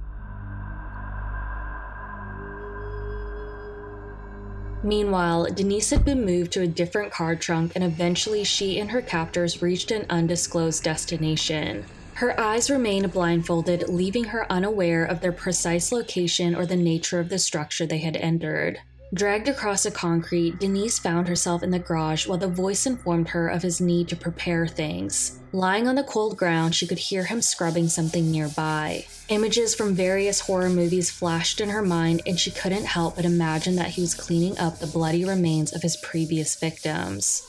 Meanwhile, 4.86 5.46
Denise 5.54 5.92
had 5.92 6.04
been 6.04 6.25
moved 6.25 6.52
to 6.54 6.62
a 6.62 6.68
different 6.68 7.13
car 7.13 7.38
trunk, 7.38 7.72
and 7.75 7.86
eventually 7.86 8.44
she 8.44 8.82
and 8.82 8.92
her 8.92 9.02
captors 9.02 9.62
reached 9.62 9.92
an 9.92 10.06
undisclosed 10.10 10.84
destination. 10.84 11.86
Her 12.15 12.39
eyes 12.39 12.70
remained 12.70 13.12
blindfolded, 13.12 13.89
leaving 13.89 14.25
her 14.25 14.51
unaware 14.51 15.03
of 15.03 15.22
their 15.22 15.32
precise 15.32 15.91
location 15.91 16.55
or 16.55 16.65
the 16.65 16.75
nature 16.75 17.20
of 17.20 17.29
the 17.29 17.39
structure 17.39 17.86
they 17.86 17.98
had 17.98 18.15
entered. 18.17 18.79
Dragged 19.13 19.48
across 19.48 19.84
the 19.84 19.91
concrete, 19.91 20.60
Denise 20.60 20.98
found 20.98 21.27
herself 21.27 21.62
in 21.62 21.70
the 21.70 21.77
garage 21.77 22.25
while 22.25 22.39
the 22.39 22.48
voice 22.48 22.88
informed 22.88 23.29
her 23.29 23.48
of 23.48 23.62
his 23.62 23.79
need 23.79 24.08
to 24.08 24.15
prepare 24.15 24.65
things. 24.65 25.39
Lying 25.51 25.88
on 25.88 25.93
the 25.93 26.03
cold 26.03 26.36
ground, 26.36 26.74
she 26.74 26.88
could 26.88 26.98
hear 26.98 27.25
him 27.25 27.39
scrubbing 27.39 27.89
something 27.89 28.32
nearby. 28.32 29.05
Images 29.29 29.75
from 29.75 29.93
various 29.93 30.39
horror 30.39 30.70
movies 30.70 31.12
flashed 31.12 31.62
in 31.62 31.70
her 31.70 31.84
mind, 31.84 32.24
and 32.25 32.39
she 32.39 32.50
couldn't 32.50 32.86
help 32.86 33.15
but 33.15 33.25
imagine 33.25 33.75
that 33.75 33.89
he 33.89 34.01
was 34.01 34.15
cleaning 34.15 34.58
up 34.58 34.79
the 34.79 34.88
bloody 34.88 35.25
remains 35.25 35.74
of 35.74 35.84
his 35.84 35.98
previous 35.98 36.55
victims. 36.55 37.48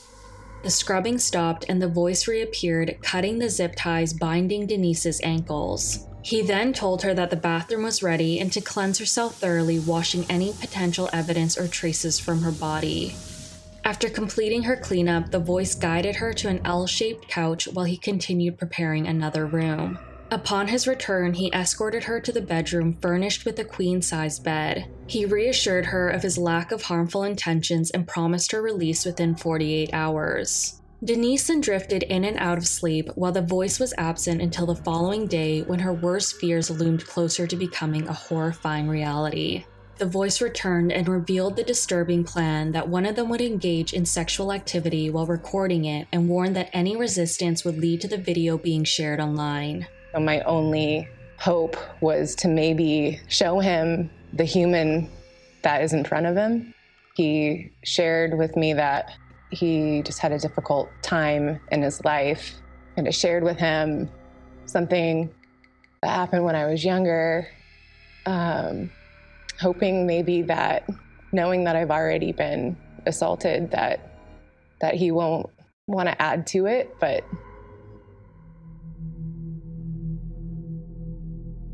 The 0.65 0.71
scrubbing 0.71 1.19
stopped 1.19 1.65
and 1.69 1.79
the 1.79 1.87
voice 1.87 2.27
reappeared, 2.27 2.97
cutting 3.03 3.37
the 3.37 3.51
zip 3.51 3.75
ties 3.77 4.13
binding 4.13 4.65
Denise's 4.65 5.21
ankles. 5.21 6.07
He 6.23 6.41
then 6.41 6.73
told 6.73 7.03
her 7.03 7.13
that 7.13 7.29
the 7.29 7.35
bathroom 7.35 7.83
was 7.83 8.01
ready 8.01 8.39
and 8.39 8.51
to 8.51 8.61
cleanse 8.61 8.97
herself 8.97 9.35
thoroughly, 9.35 9.77
washing 9.77 10.25
any 10.27 10.53
potential 10.53 11.07
evidence 11.13 11.55
or 11.55 11.67
traces 11.67 12.17
from 12.17 12.41
her 12.41 12.51
body. 12.51 13.13
After 13.83 14.09
completing 14.09 14.63
her 14.63 14.75
cleanup, 14.75 15.29
the 15.29 15.37
voice 15.37 15.75
guided 15.75 16.15
her 16.15 16.33
to 16.33 16.49
an 16.49 16.61
L 16.65 16.87
shaped 16.87 17.27
couch 17.27 17.67
while 17.71 17.85
he 17.85 17.95
continued 17.95 18.57
preparing 18.57 19.05
another 19.05 19.45
room. 19.45 19.99
Upon 20.31 20.67
his 20.67 20.87
return, 20.87 21.33
he 21.35 21.51
escorted 21.53 22.03
her 22.05 22.19
to 22.19 22.31
the 22.31 22.41
bedroom 22.41 22.93
furnished 22.93 23.45
with 23.45 23.59
a 23.59 23.63
queen 23.63 24.01
sized 24.01 24.43
bed. 24.43 24.87
He 25.05 25.25
reassured 25.25 25.85
her 25.85 26.09
of 26.09 26.23
his 26.23 26.37
lack 26.37 26.71
of 26.71 26.81
harmful 26.81 27.23
intentions 27.23 27.91
and 27.91 28.07
promised 28.07 28.51
her 28.51 28.61
release 28.61 29.05
within 29.05 29.35
48 29.35 29.91
hours. 29.93 30.81
Denise 31.03 31.45
then 31.47 31.61
drifted 31.61 32.03
in 32.03 32.25
and 32.25 32.37
out 32.39 32.57
of 32.57 32.65
sleep 32.65 33.09
while 33.13 33.31
the 33.31 33.41
voice 33.41 33.79
was 33.79 33.93
absent 33.97 34.41
until 34.41 34.65
the 34.65 34.75
following 34.75 35.27
day 35.27 35.61
when 35.61 35.79
her 35.79 35.93
worst 35.93 36.37
fears 36.37 36.71
loomed 36.71 37.05
closer 37.05 37.45
to 37.45 37.55
becoming 37.55 38.07
a 38.07 38.13
horrifying 38.13 38.87
reality. 38.87 39.65
The 39.97 40.05
voice 40.05 40.41
returned 40.41 40.91
and 40.91 41.07
revealed 41.07 41.55
the 41.55 41.63
disturbing 41.63 42.23
plan 42.23 42.71
that 42.71 42.89
one 42.89 43.05
of 43.05 43.15
them 43.15 43.29
would 43.29 43.41
engage 43.41 43.93
in 43.93 44.05
sexual 44.05 44.51
activity 44.51 45.09
while 45.09 45.25
recording 45.25 45.85
it 45.85 46.07
and 46.11 46.27
warned 46.27 46.55
that 46.55 46.71
any 46.73 46.97
resistance 46.97 47.63
would 47.63 47.77
lead 47.77 48.01
to 48.01 48.07
the 48.07 48.17
video 48.17 48.57
being 48.57 48.83
shared 48.83 49.21
online. 49.21 49.87
My 50.19 50.39
only 50.41 51.07
hope 51.37 51.75
was 52.01 52.35
to 52.35 52.47
maybe 52.47 53.19
show 53.27 53.59
him 53.59 54.09
the 54.33 54.45
human 54.45 55.09
that 55.63 55.81
is 55.81 55.93
in 55.93 56.03
front 56.03 56.25
of 56.25 56.35
him. 56.35 56.73
He 57.15 57.71
shared 57.83 58.37
with 58.37 58.55
me 58.55 58.73
that 58.73 59.11
he 59.51 60.01
just 60.03 60.19
had 60.19 60.31
a 60.31 60.39
difficult 60.39 60.89
time 61.01 61.59
in 61.71 61.81
his 61.81 62.03
life, 62.03 62.55
and 62.97 63.07
I 63.07 63.11
shared 63.11 63.43
with 63.43 63.57
him 63.57 64.09
something 64.65 65.29
that 66.01 66.09
happened 66.09 66.43
when 66.43 66.55
I 66.55 66.65
was 66.65 66.83
younger, 66.83 67.47
um, 68.25 68.91
hoping 69.59 70.05
maybe 70.05 70.41
that 70.43 70.89
knowing 71.31 71.63
that 71.65 71.75
I've 71.75 71.91
already 71.91 72.31
been 72.31 72.77
assaulted, 73.05 73.71
that 73.71 74.11
that 74.81 74.95
he 74.95 75.11
won't 75.11 75.49
want 75.87 76.09
to 76.09 76.21
add 76.21 76.47
to 76.47 76.65
it, 76.65 76.95
but 76.99 77.23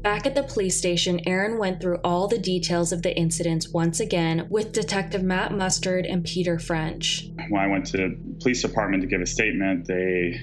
Back 0.02 0.26
at 0.26 0.34
the 0.34 0.42
police 0.42 0.76
station, 0.76 1.22
Aaron 1.28 1.60
went 1.60 1.80
through 1.80 2.00
all 2.04 2.28
the 2.28 2.40
details 2.40 2.92
of 2.92 3.04
the 3.04 3.16
incidents 3.16 3.70
once 3.70 4.00
again 4.00 4.48
with 4.50 4.72
Detective 4.72 5.22
Matt 5.22 5.54
Mustard 5.54 6.08
and 6.08 6.24
Peter 6.24 6.58
French. 6.58 7.30
When 7.50 7.62
I 7.62 7.68
went 7.68 7.86
to 7.88 7.98
the 7.98 8.18
police 8.40 8.64
department 8.64 9.04
to 9.04 9.08
give 9.08 9.22
a 9.22 9.28
statement, 9.28 9.86
they 9.86 10.42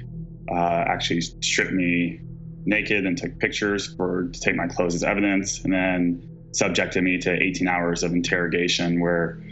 uh, 0.49 0.85
actually 0.87 1.23
stripped 1.23 1.73
me 1.73 2.21
naked 2.67 3.05
and 3.05 3.19
took 3.19 3.37
pictures 3.41 3.93
for 3.95 4.29
to 4.29 4.41
take 4.41 4.55
my 4.55 4.69
clothes 4.69 4.95
as 4.95 5.03
evidence, 5.03 5.65
and 5.65 5.73
then 5.73 6.23
subjected 6.53 7.03
me 7.03 7.19
to 7.19 7.33
18 7.33 7.67
hours 7.67 8.05
of 8.05 8.12
interrogation 8.12 9.00
where 9.00 9.43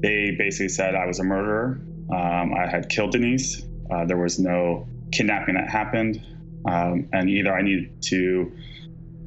they 0.00 0.34
basically 0.38 0.68
said 0.68 0.94
I 0.94 1.06
was 1.06 1.20
a 1.20 1.24
murderer. 1.24 1.80
Um, 2.14 2.52
I 2.52 2.66
had 2.68 2.90
killed 2.90 3.12
Denise. 3.12 3.62
Uh, 3.90 4.04
there 4.04 4.18
was 4.18 4.38
no 4.38 4.86
kidnapping 5.10 5.54
that 5.54 5.70
happened, 5.70 6.20
um, 6.66 7.08
and 7.14 7.30
either 7.30 7.54
I 7.54 7.62
needed 7.62 8.02
to 8.08 8.52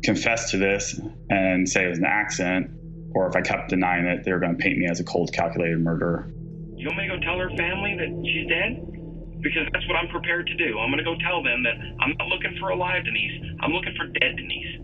confess 0.04 0.52
to 0.52 0.58
this 0.58 1.00
and 1.30 1.68
say 1.68 1.86
it 1.86 1.90
was 1.90 2.00
an 2.00 2.06
accident, 2.06 2.72
or 3.14 3.28
if 3.28 3.36
I 3.36 3.42
kept 3.42 3.70
denying 3.70 4.06
it, 4.06 4.24
they 4.24 4.32
were 4.32 4.40
going 4.40 4.58
to 4.58 4.62
paint 4.62 4.78
me 4.78 4.88
as 4.88 5.00
a 5.00 5.04
cold, 5.04 5.34
calculated 5.34 5.80
murderer. 5.80 6.32
You 6.76 6.88
want 6.88 6.98
me 6.98 7.08
to 7.10 7.18
go 7.18 7.20
tell 7.22 7.38
her 7.38 7.50
family 7.58 7.96
that 7.98 8.10
she's 8.24 8.48
dead? 8.48 9.42
Because 9.42 9.68
that's 9.74 9.88
what 9.88 9.96
I'm 9.96 10.10
prepared 10.10 10.48
to 10.48 10.56
do. 10.56 10.80
I'm 10.80 10.92
going 10.92 10.98
to 10.98 11.04
go 11.04 11.16
tell 11.20 11.44
them 11.44 11.64
that 11.64 11.76
I'm 12.00 12.14
not 12.18 12.28
looking 12.28 12.58
for 12.60 12.70
alive 12.70 13.06
Denise. 13.06 13.42
I'm 13.62 13.72
looking 13.72 13.96
for 13.96 14.08
dead 14.08 14.36
Denise. 14.38 14.82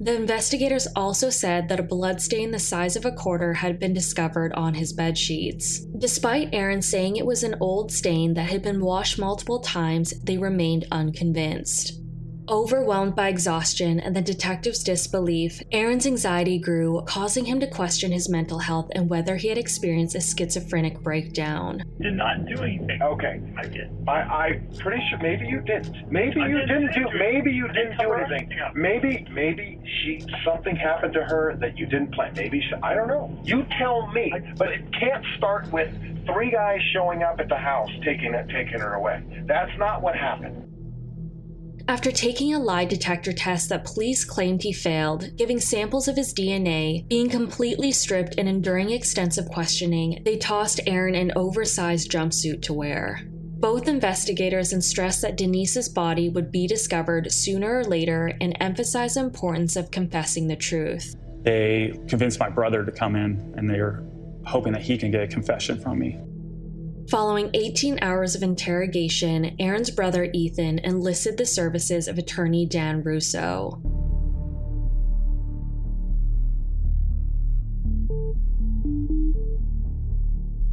The 0.00 0.16
investigators 0.16 0.88
also 0.96 1.30
said 1.30 1.68
that 1.68 1.78
a 1.78 1.84
bloodstain 1.84 2.50
the 2.50 2.58
size 2.58 2.96
of 2.96 3.04
a 3.04 3.12
quarter 3.12 3.54
had 3.54 3.78
been 3.78 3.92
discovered 3.92 4.52
on 4.54 4.74
his 4.74 4.92
bed 4.92 5.16
sheets. 5.16 5.78
Despite 5.96 6.52
Aaron 6.52 6.82
saying 6.82 7.16
it 7.16 7.26
was 7.26 7.44
an 7.44 7.54
old 7.60 7.92
stain 7.92 8.34
that 8.34 8.50
had 8.50 8.62
been 8.62 8.84
washed 8.84 9.18
multiple 9.18 9.60
times, 9.60 10.12
they 10.24 10.38
remained 10.38 10.86
unconvinced. 10.90 12.01
Overwhelmed 12.48 13.14
by 13.14 13.28
exhaustion 13.28 14.00
and 14.00 14.16
the 14.16 14.20
detective's 14.20 14.82
disbelief, 14.82 15.62
Aaron's 15.70 16.06
anxiety 16.06 16.58
grew, 16.58 17.02
causing 17.06 17.44
him 17.44 17.60
to 17.60 17.68
question 17.68 18.10
his 18.10 18.28
mental 18.28 18.58
health 18.58 18.90
and 18.96 19.08
whether 19.08 19.36
he 19.36 19.46
had 19.48 19.58
experienced 19.58 20.16
a 20.16 20.20
schizophrenic 20.20 21.00
breakdown. 21.02 21.84
Did 22.00 22.14
not 22.14 22.44
do 22.46 22.60
anything. 22.62 23.00
Okay. 23.00 23.40
I 23.56 23.62
did. 23.62 23.90
I, 24.08 24.12
I'm 24.22 24.68
pretty 24.78 25.02
sure 25.08 25.18
maybe 25.22 25.46
you 25.46 25.60
didn't. 25.60 26.10
Maybe 26.10 26.40
I 26.40 26.48
you 26.48 26.58
didn't 26.58 26.86
didn't 26.90 26.94
do. 26.94 27.10
do. 27.12 27.18
Maybe 27.18 27.52
you 27.52 27.68
I 27.68 27.72
didn't 27.72 27.90
didn't 27.96 28.00
do 28.00 28.12
anything. 28.12 28.52
anything. 28.52 28.82
Maybe 28.82 29.26
maybe 29.32 29.80
she 30.02 30.24
something 30.44 30.74
happened 30.74 31.12
to 31.14 31.22
her 31.24 31.54
that 31.60 31.78
you 31.78 31.86
didn't 31.86 32.12
plan. 32.12 32.32
Maybe 32.36 32.60
she, 32.60 32.74
I 32.82 32.94
don't 32.94 33.06
know. 33.08 33.38
You 33.44 33.64
tell 33.78 34.08
me. 34.08 34.32
I- 34.34 34.52
But 34.56 34.72
it 34.72 34.84
can't 34.98 35.24
start 35.38 35.70
with 35.72 35.94
three 36.26 36.50
guys 36.50 36.80
showing 36.92 37.22
up 37.22 37.38
at 37.38 37.48
the 37.48 37.56
house 37.56 37.90
taking 38.04 38.34
it 38.34 38.48
taking 38.48 38.80
her 38.80 38.94
away. 38.94 39.22
That's 39.46 39.76
not 39.78 40.02
what 40.02 40.16
happened. 40.16 40.68
After 41.88 42.12
taking 42.12 42.54
a 42.54 42.58
lie 42.58 42.84
detector 42.84 43.32
test 43.32 43.68
that 43.68 43.84
police 43.84 44.24
claimed 44.24 44.62
he 44.62 44.72
failed, 44.72 45.36
giving 45.36 45.58
samples 45.58 46.06
of 46.06 46.16
his 46.16 46.32
DNA, 46.32 47.08
being 47.08 47.28
completely 47.28 47.90
stripped, 47.90 48.36
and 48.38 48.48
enduring 48.48 48.90
extensive 48.90 49.46
questioning, 49.46 50.22
they 50.24 50.36
tossed 50.36 50.80
Aaron 50.86 51.14
an 51.14 51.32
oversized 51.34 52.10
jumpsuit 52.10 52.62
to 52.62 52.72
wear. 52.72 53.22
Both 53.26 53.88
investigators 53.88 54.72
stressed 54.86 55.22
that 55.22 55.36
Denise's 55.36 55.88
body 55.88 56.28
would 56.28 56.50
be 56.50 56.66
discovered 56.66 57.32
sooner 57.32 57.78
or 57.78 57.84
later 57.84 58.32
and 58.40 58.56
emphasized 58.60 59.16
the 59.16 59.20
importance 59.20 59.76
of 59.76 59.90
confessing 59.90 60.48
the 60.48 60.56
truth. 60.56 61.16
They 61.42 61.98
convinced 62.08 62.38
my 62.38 62.48
brother 62.48 62.84
to 62.84 62.92
come 62.92 63.16
in, 63.16 63.54
and 63.56 63.68
they're 63.68 64.02
hoping 64.44 64.72
that 64.72 64.82
he 64.82 64.96
can 64.96 65.10
get 65.10 65.22
a 65.22 65.28
confession 65.28 65.80
from 65.80 65.98
me. 65.98 66.18
Following 67.10 67.50
18 67.52 67.98
hours 68.00 68.34
of 68.34 68.42
interrogation, 68.42 69.56
Aaron's 69.58 69.90
brother 69.90 70.30
Ethan 70.32 70.78
enlisted 70.78 71.36
the 71.36 71.44
services 71.44 72.08
of 72.08 72.16
attorney 72.16 72.64
Dan 72.64 73.02
Russo. 73.02 73.80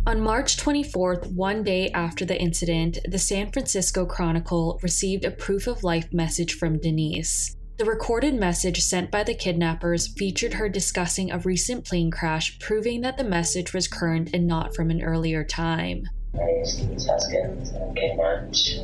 On 0.05 0.21
March 0.21 0.57
24th, 0.57 1.31
one 1.33 1.63
day 1.63 1.89
after 1.91 2.25
the 2.25 2.39
incident, 2.39 2.99
the 3.07 3.19
San 3.19 3.51
Francisco 3.51 4.05
Chronicle 4.05 4.79
received 4.81 5.25
a 5.25 5.31
proof 5.31 5.67
of 5.67 5.83
life 5.83 6.11
message 6.13 6.53
from 6.53 6.79
Denise. 6.79 7.55
The 7.77 7.85
recorded 7.85 8.33
message 8.33 8.81
sent 8.81 9.11
by 9.11 9.23
the 9.23 9.35
kidnappers 9.35 10.07
featured 10.07 10.53
her 10.53 10.67
discussing 10.67 11.31
a 11.31 11.39
recent 11.39 11.85
plane 11.85 12.11
crash, 12.11 12.59
proving 12.59 13.01
that 13.01 13.17
the 13.17 13.23
message 13.23 13.73
was 13.73 13.87
current 13.87 14.31
and 14.33 14.47
not 14.47 14.75
from 14.75 14.89
an 14.89 15.01
earlier 15.01 15.43
time. 15.43 16.03
My 16.33 16.45
name 16.45 16.61
is 16.61 16.75
Denise 16.75 17.07
Huskins. 17.07 17.71
Kidnapped. 17.95 18.79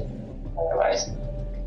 Otherwise, 0.58 1.12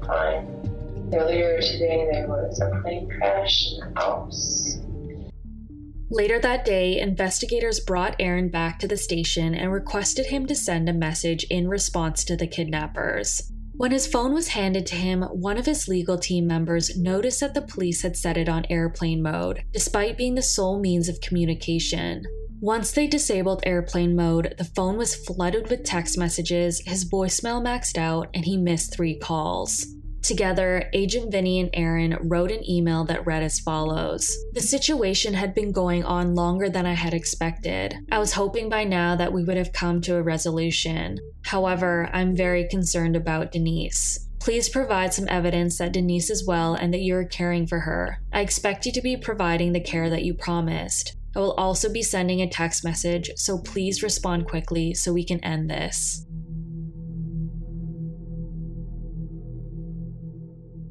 fine. 0.07 1.11
Earlier 1.13 1.61
today, 1.61 2.09
there 2.11 2.27
was 2.29 2.61
a 2.61 2.81
plane 2.83 3.09
crash 3.09 3.73
in 3.73 3.95
the 3.95 4.01
Alps. 4.01 4.79
Later 6.11 6.39
that 6.41 6.65
day, 6.65 6.99
investigators 6.99 7.81
brought 7.81 8.17
Aaron 8.19 8.49
back 8.49 8.79
to 8.79 8.89
the 8.89 8.97
station 8.97 9.55
and 9.55 9.71
requested 9.71 10.27
him 10.27 10.47
to 10.47 10.55
send 10.55 10.89
a 10.89 10.93
message 10.93 11.45
in 11.45 11.69
response 11.69 12.25
to 12.25 12.37
the 12.37 12.47
kidnappers. 12.47 13.53
When 13.77 13.93
his 13.93 14.07
phone 14.07 14.33
was 14.33 14.49
handed 14.49 14.87
to 14.87 14.97
him, 14.97 15.23
one 15.23 15.57
of 15.57 15.67
his 15.67 15.87
legal 15.87 16.19
team 16.19 16.47
members 16.47 16.99
noticed 16.99 17.41
that 17.41 17.55
the 17.55 17.63
police 17.63 18.03
had 18.03 18.17
set 18.17 18.37
it 18.37 18.49
on 18.49 18.67
airplane 18.69 19.23
mode, 19.23 19.63
despite 19.73 20.19
being 20.19 20.35
the 20.35 20.43
sole 20.43 20.81
means 20.81 21.09
of 21.09 21.21
communication. 21.21 22.25
Once 22.61 22.91
they 22.91 23.07
disabled 23.07 23.63
airplane 23.65 24.17
mode, 24.17 24.53
the 24.59 24.65
phone 24.65 24.97
was 24.97 25.15
flooded 25.15 25.71
with 25.71 25.85
text 25.85 26.19
messages, 26.19 26.83
his 26.87 27.09
voicemail 27.09 27.63
maxed 27.63 27.97
out, 27.97 28.29
and 28.35 28.45
he 28.45 28.57
missed 28.57 28.93
three 28.93 29.17
calls. 29.17 29.87
Together, 30.23 30.91
Agent 30.93 31.31
Vinny 31.31 31.61
and 31.61 31.71
Aaron 31.73 32.19
wrote 32.23 32.51
an 32.51 32.69
email 32.69 33.05
that 33.05 33.25
read 33.25 33.45
as 33.45 33.61
follows 33.61 34.37
The 34.55 34.61
situation 34.61 35.35
had 35.35 35.55
been 35.55 35.71
going 35.71 36.03
on 36.03 36.35
longer 36.35 36.69
than 36.69 36.85
I 36.85 36.95
had 36.95 37.15
expected. 37.15 37.95
I 38.11 38.19
was 38.19 38.33
hoping 38.33 38.69
by 38.69 38.83
now 38.83 39.15
that 39.15 39.33
we 39.33 39.45
would 39.45 39.57
have 39.57 39.73
come 39.73 40.01
to 40.03 40.17
a 40.17 40.23
resolution. 40.23 41.19
However, 41.45 42.11
I'm 42.13 42.35
very 42.35 42.67
concerned 42.67 43.15
about 43.15 43.53
Denise. 43.53 44.27
Please 44.41 44.69
provide 44.69 45.15
some 45.15 45.29
evidence 45.29 45.79
that 45.79 45.93
Denise 45.93 46.31
is 46.31 46.47
well 46.47 46.75
and 46.75 46.93
that 46.93 47.03
you're 47.03 47.25
caring 47.25 47.67
for 47.67 47.81
her. 47.81 48.21
I 48.33 48.41
expect 48.41 48.87
you 48.87 48.93
to 48.93 49.03
be 49.03 49.17
providing 49.17 49.73
the 49.73 49.81
care 49.81 50.11
that 50.11 50.25
you 50.25 50.35
promised. 50.35 51.18
I 51.37 51.41
will 51.41 51.53
also 51.53 51.93
be 51.93 52.03
sending 52.03 52.41
a 52.41 52.49
text 52.49 52.85
message, 52.85 53.31
so 53.37 53.59
please 53.59 54.03
respond 54.03 54.47
quickly 54.47 54.95
so 54.95 55.13
we 55.13 55.25
can 55.25 55.43
end 55.45 55.71
this. 55.71 56.25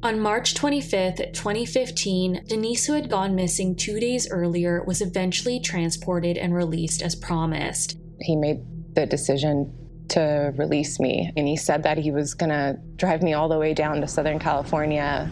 On 0.00 0.20
March 0.20 0.54
25th, 0.54 1.32
2015, 1.32 2.44
Denise, 2.46 2.86
who 2.86 2.92
had 2.92 3.10
gone 3.10 3.34
missing 3.34 3.74
two 3.74 3.98
days 3.98 4.30
earlier, 4.30 4.84
was 4.84 5.00
eventually 5.00 5.58
transported 5.58 6.38
and 6.38 6.54
released 6.54 7.02
as 7.02 7.16
promised. 7.16 7.98
He 8.20 8.36
made 8.36 8.60
the 8.94 9.06
decision 9.06 9.74
to 10.10 10.52
release 10.56 11.00
me, 11.00 11.32
and 11.36 11.48
he 11.48 11.56
said 11.56 11.82
that 11.82 11.98
he 11.98 12.12
was 12.12 12.34
going 12.34 12.50
to 12.50 12.78
drive 12.94 13.22
me 13.22 13.34
all 13.34 13.48
the 13.48 13.58
way 13.58 13.74
down 13.74 14.00
to 14.00 14.06
Southern 14.06 14.38
California. 14.38 15.28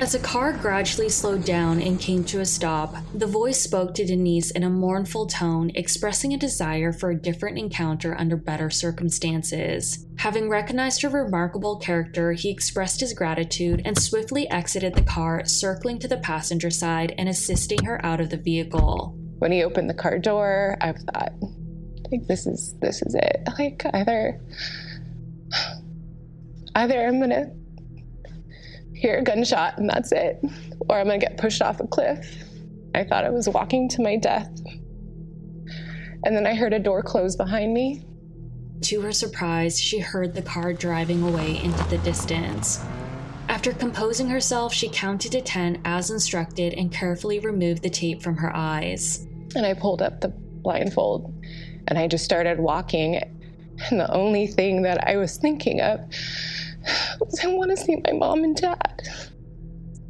As 0.00 0.10
the 0.12 0.18
car 0.18 0.52
gradually 0.52 1.08
slowed 1.08 1.44
down 1.44 1.80
and 1.80 2.00
came 2.00 2.24
to 2.24 2.40
a 2.40 2.44
stop, 2.44 2.96
the 3.14 3.26
voice 3.26 3.60
spoke 3.60 3.94
to 3.94 4.04
Denise 4.04 4.50
in 4.50 4.64
a 4.64 4.68
mournful 4.68 5.26
tone, 5.26 5.70
expressing 5.76 6.34
a 6.34 6.36
desire 6.36 6.92
for 6.92 7.10
a 7.10 7.20
different 7.20 7.58
encounter 7.58 8.14
under 8.18 8.36
better 8.36 8.70
circumstances. 8.70 10.04
Having 10.16 10.48
recognized 10.48 11.00
her 11.02 11.08
remarkable 11.08 11.76
character, 11.76 12.32
he 12.32 12.50
expressed 12.50 13.00
his 13.00 13.12
gratitude 13.12 13.82
and 13.84 13.96
swiftly 13.96 14.50
exited 14.50 14.94
the 14.94 15.02
car, 15.02 15.44
circling 15.46 16.00
to 16.00 16.08
the 16.08 16.18
passenger 16.18 16.70
side 16.70 17.14
and 17.16 17.28
assisting 17.28 17.84
her 17.84 18.04
out 18.04 18.20
of 18.20 18.30
the 18.30 18.36
vehicle. 18.36 19.16
When 19.38 19.52
he 19.52 19.62
opened 19.62 19.88
the 19.88 19.94
car 19.94 20.18
door, 20.18 20.76
I 20.80 20.92
thought, 20.92 21.34
like, 22.10 22.26
this 22.26 22.46
is 22.46 22.74
this 22.80 23.00
is 23.00 23.14
it. 23.14 23.48
Like, 23.58 23.84
either 23.94 24.40
either 26.74 27.06
I'm 27.06 27.20
gonna 27.20 27.52
hear 29.04 29.18
a 29.18 29.22
gunshot 29.22 29.76
and 29.76 29.86
that's 29.86 30.12
it, 30.12 30.42
or 30.88 30.98
I'm 30.98 31.06
gonna 31.06 31.18
get 31.18 31.36
pushed 31.36 31.60
off 31.60 31.78
a 31.78 31.86
cliff. 31.86 32.26
I 32.94 33.04
thought 33.04 33.26
I 33.26 33.28
was 33.28 33.46
walking 33.46 33.86
to 33.90 34.02
my 34.02 34.16
death. 34.16 34.48
And 36.24 36.34
then 36.34 36.46
I 36.46 36.54
heard 36.54 36.72
a 36.72 36.78
door 36.78 37.02
close 37.02 37.36
behind 37.36 37.74
me. 37.74 38.02
To 38.84 39.02
her 39.02 39.12
surprise, 39.12 39.78
she 39.78 39.98
heard 39.98 40.32
the 40.32 40.40
car 40.40 40.72
driving 40.72 41.22
away 41.22 41.62
into 41.62 41.84
the 41.90 41.98
distance. 41.98 42.82
After 43.50 43.74
composing 43.74 44.28
herself, 44.28 44.72
she 44.72 44.88
counted 44.88 45.32
to 45.32 45.42
10 45.42 45.82
as 45.84 46.10
instructed 46.10 46.72
and 46.72 46.90
carefully 46.90 47.40
removed 47.40 47.82
the 47.82 47.90
tape 47.90 48.22
from 48.22 48.38
her 48.38 48.56
eyes. 48.56 49.26
And 49.54 49.66
I 49.66 49.74
pulled 49.74 50.00
up 50.00 50.22
the 50.22 50.28
blindfold 50.28 51.30
and 51.88 51.98
I 51.98 52.08
just 52.08 52.24
started 52.24 52.58
walking. 52.58 53.20
And 53.90 54.00
the 54.00 54.10
only 54.14 54.46
thing 54.46 54.82
that 54.82 55.06
I 55.06 55.16
was 55.16 55.36
thinking 55.36 55.82
of 55.82 56.00
I 56.86 57.46
want 57.48 57.70
to 57.70 57.76
see 57.76 57.96
my 58.04 58.12
mom 58.12 58.44
and 58.44 58.56
dad. 58.56 59.02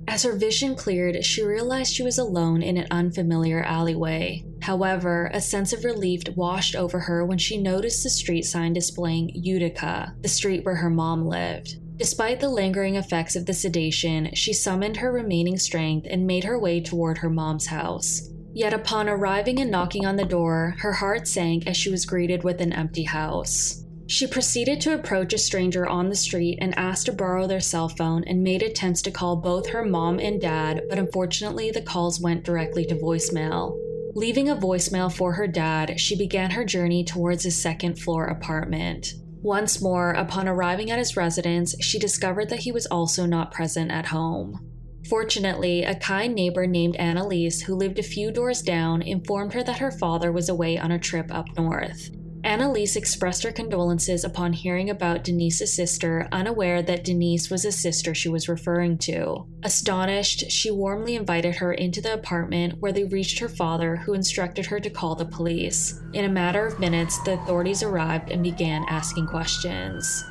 As 0.06 0.22
her 0.22 0.36
vision 0.36 0.76
cleared, 0.76 1.24
she 1.24 1.42
realized 1.42 1.92
she 1.92 2.02
was 2.02 2.18
alone 2.18 2.62
in 2.62 2.76
an 2.76 2.86
unfamiliar 2.90 3.62
alleyway. 3.62 4.44
However, 4.62 5.30
a 5.32 5.40
sense 5.40 5.72
of 5.72 5.84
relief 5.84 6.22
washed 6.36 6.76
over 6.76 7.00
her 7.00 7.24
when 7.24 7.38
she 7.38 7.56
noticed 7.56 8.02
the 8.02 8.10
street 8.10 8.42
sign 8.44 8.72
displaying 8.72 9.30
Utica, 9.34 10.14
the 10.20 10.28
street 10.28 10.64
where 10.64 10.76
her 10.76 10.90
mom 10.90 11.26
lived. 11.26 11.76
Despite 11.96 12.40
the 12.40 12.48
lingering 12.48 12.96
effects 12.96 13.36
of 13.36 13.46
the 13.46 13.54
sedation, 13.54 14.34
she 14.34 14.52
summoned 14.52 14.96
her 14.96 15.12
remaining 15.12 15.58
strength 15.58 16.06
and 16.10 16.26
made 16.26 16.44
her 16.44 16.58
way 16.58 16.80
toward 16.80 17.18
her 17.18 17.30
mom's 17.30 17.66
house. 17.66 18.30
Yet 18.52 18.72
upon 18.72 19.08
arriving 19.08 19.60
and 19.60 19.70
knocking 19.70 20.04
on 20.04 20.16
the 20.16 20.24
door, 20.24 20.74
her 20.78 20.92
heart 20.92 21.26
sank 21.26 21.66
as 21.66 21.76
she 21.76 21.90
was 21.90 22.04
greeted 22.04 22.44
with 22.44 22.60
an 22.60 22.72
empty 22.72 23.04
house. 23.04 23.83
She 24.06 24.26
proceeded 24.26 24.80
to 24.82 24.94
approach 24.94 25.32
a 25.32 25.38
stranger 25.38 25.86
on 25.86 26.08
the 26.08 26.16
street 26.16 26.58
and 26.60 26.76
asked 26.78 27.06
to 27.06 27.12
borrow 27.12 27.46
their 27.46 27.60
cell 27.60 27.88
phone 27.88 28.22
and 28.24 28.42
made 28.42 28.62
attempts 28.62 29.00
to 29.02 29.10
call 29.10 29.36
both 29.36 29.68
her 29.68 29.84
mom 29.84 30.18
and 30.18 30.40
dad, 30.40 30.82
but 30.90 30.98
unfortunately 30.98 31.70
the 31.70 31.80
calls 31.80 32.20
went 32.20 32.44
directly 32.44 32.84
to 32.86 32.94
voicemail. 32.94 33.78
Leaving 34.14 34.48
a 34.48 34.56
voicemail 34.56 35.12
for 35.12 35.32
her 35.32 35.46
dad, 35.46 35.98
she 35.98 36.16
began 36.16 36.50
her 36.50 36.64
journey 36.64 37.02
towards 37.02 37.44
his 37.44 37.60
second 37.60 37.98
floor 37.98 38.26
apartment. 38.26 39.14
Once 39.42 39.82
more, 39.82 40.12
upon 40.12 40.48
arriving 40.48 40.90
at 40.90 40.98
his 40.98 41.16
residence, 41.16 41.74
she 41.80 41.98
discovered 41.98 42.48
that 42.48 42.60
he 42.60 42.72
was 42.72 42.86
also 42.86 43.26
not 43.26 43.52
present 43.52 43.90
at 43.90 44.06
home. 44.06 44.70
Fortunately, 45.08 45.82
a 45.82 45.94
kind 45.96 46.34
neighbor 46.34 46.66
named 46.66 46.96
Annalise, 46.96 47.62
who 47.62 47.74
lived 47.74 47.98
a 47.98 48.02
few 48.02 48.30
doors 48.30 48.62
down, 48.62 49.02
informed 49.02 49.52
her 49.52 49.62
that 49.62 49.78
her 49.78 49.90
father 49.90 50.30
was 50.30 50.48
away 50.48 50.78
on 50.78 50.92
a 50.92 50.98
trip 50.98 51.34
up 51.34 51.46
north. 51.56 52.10
Annalise 52.44 52.94
expressed 52.94 53.42
her 53.42 53.52
condolences 53.52 54.22
upon 54.22 54.52
hearing 54.52 54.90
about 54.90 55.24
Denise's 55.24 55.72
sister, 55.72 56.28
unaware 56.30 56.82
that 56.82 57.02
Denise 57.02 57.50
was 57.50 57.64
a 57.64 57.72
sister 57.72 58.14
she 58.14 58.28
was 58.28 58.50
referring 58.50 58.98
to. 58.98 59.46
Astonished, 59.62 60.50
she 60.50 60.70
warmly 60.70 61.16
invited 61.16 61.56
her 61.56 61.72
into 61.72 62.02
the 62.02 62.12
apartment 62.12 62.80
where 62.80 62.92
they 62.92 63.04
reached 63.04 63.38
her 63.38 63.48
father, 63.48 63.96
who 63.96 64.12
instructed 64.12 64.66
her 64.66 64.78
to 64.78 64.90
call 64.90 65.14
the 65.14 65.24
police. 65.24 65.98
In 66.12 66.26
a 66.26 66.28
matter 66.28 66.66
of 66.66 66.78
minutes, 66.78 67.18
the 67.24 67.32
authorities 67.32 67.82
arrived 67.82 68.30
and 68.30 68.42
began 68.42 68.84
asking 68.90 69.26
questions. 69.26 70.22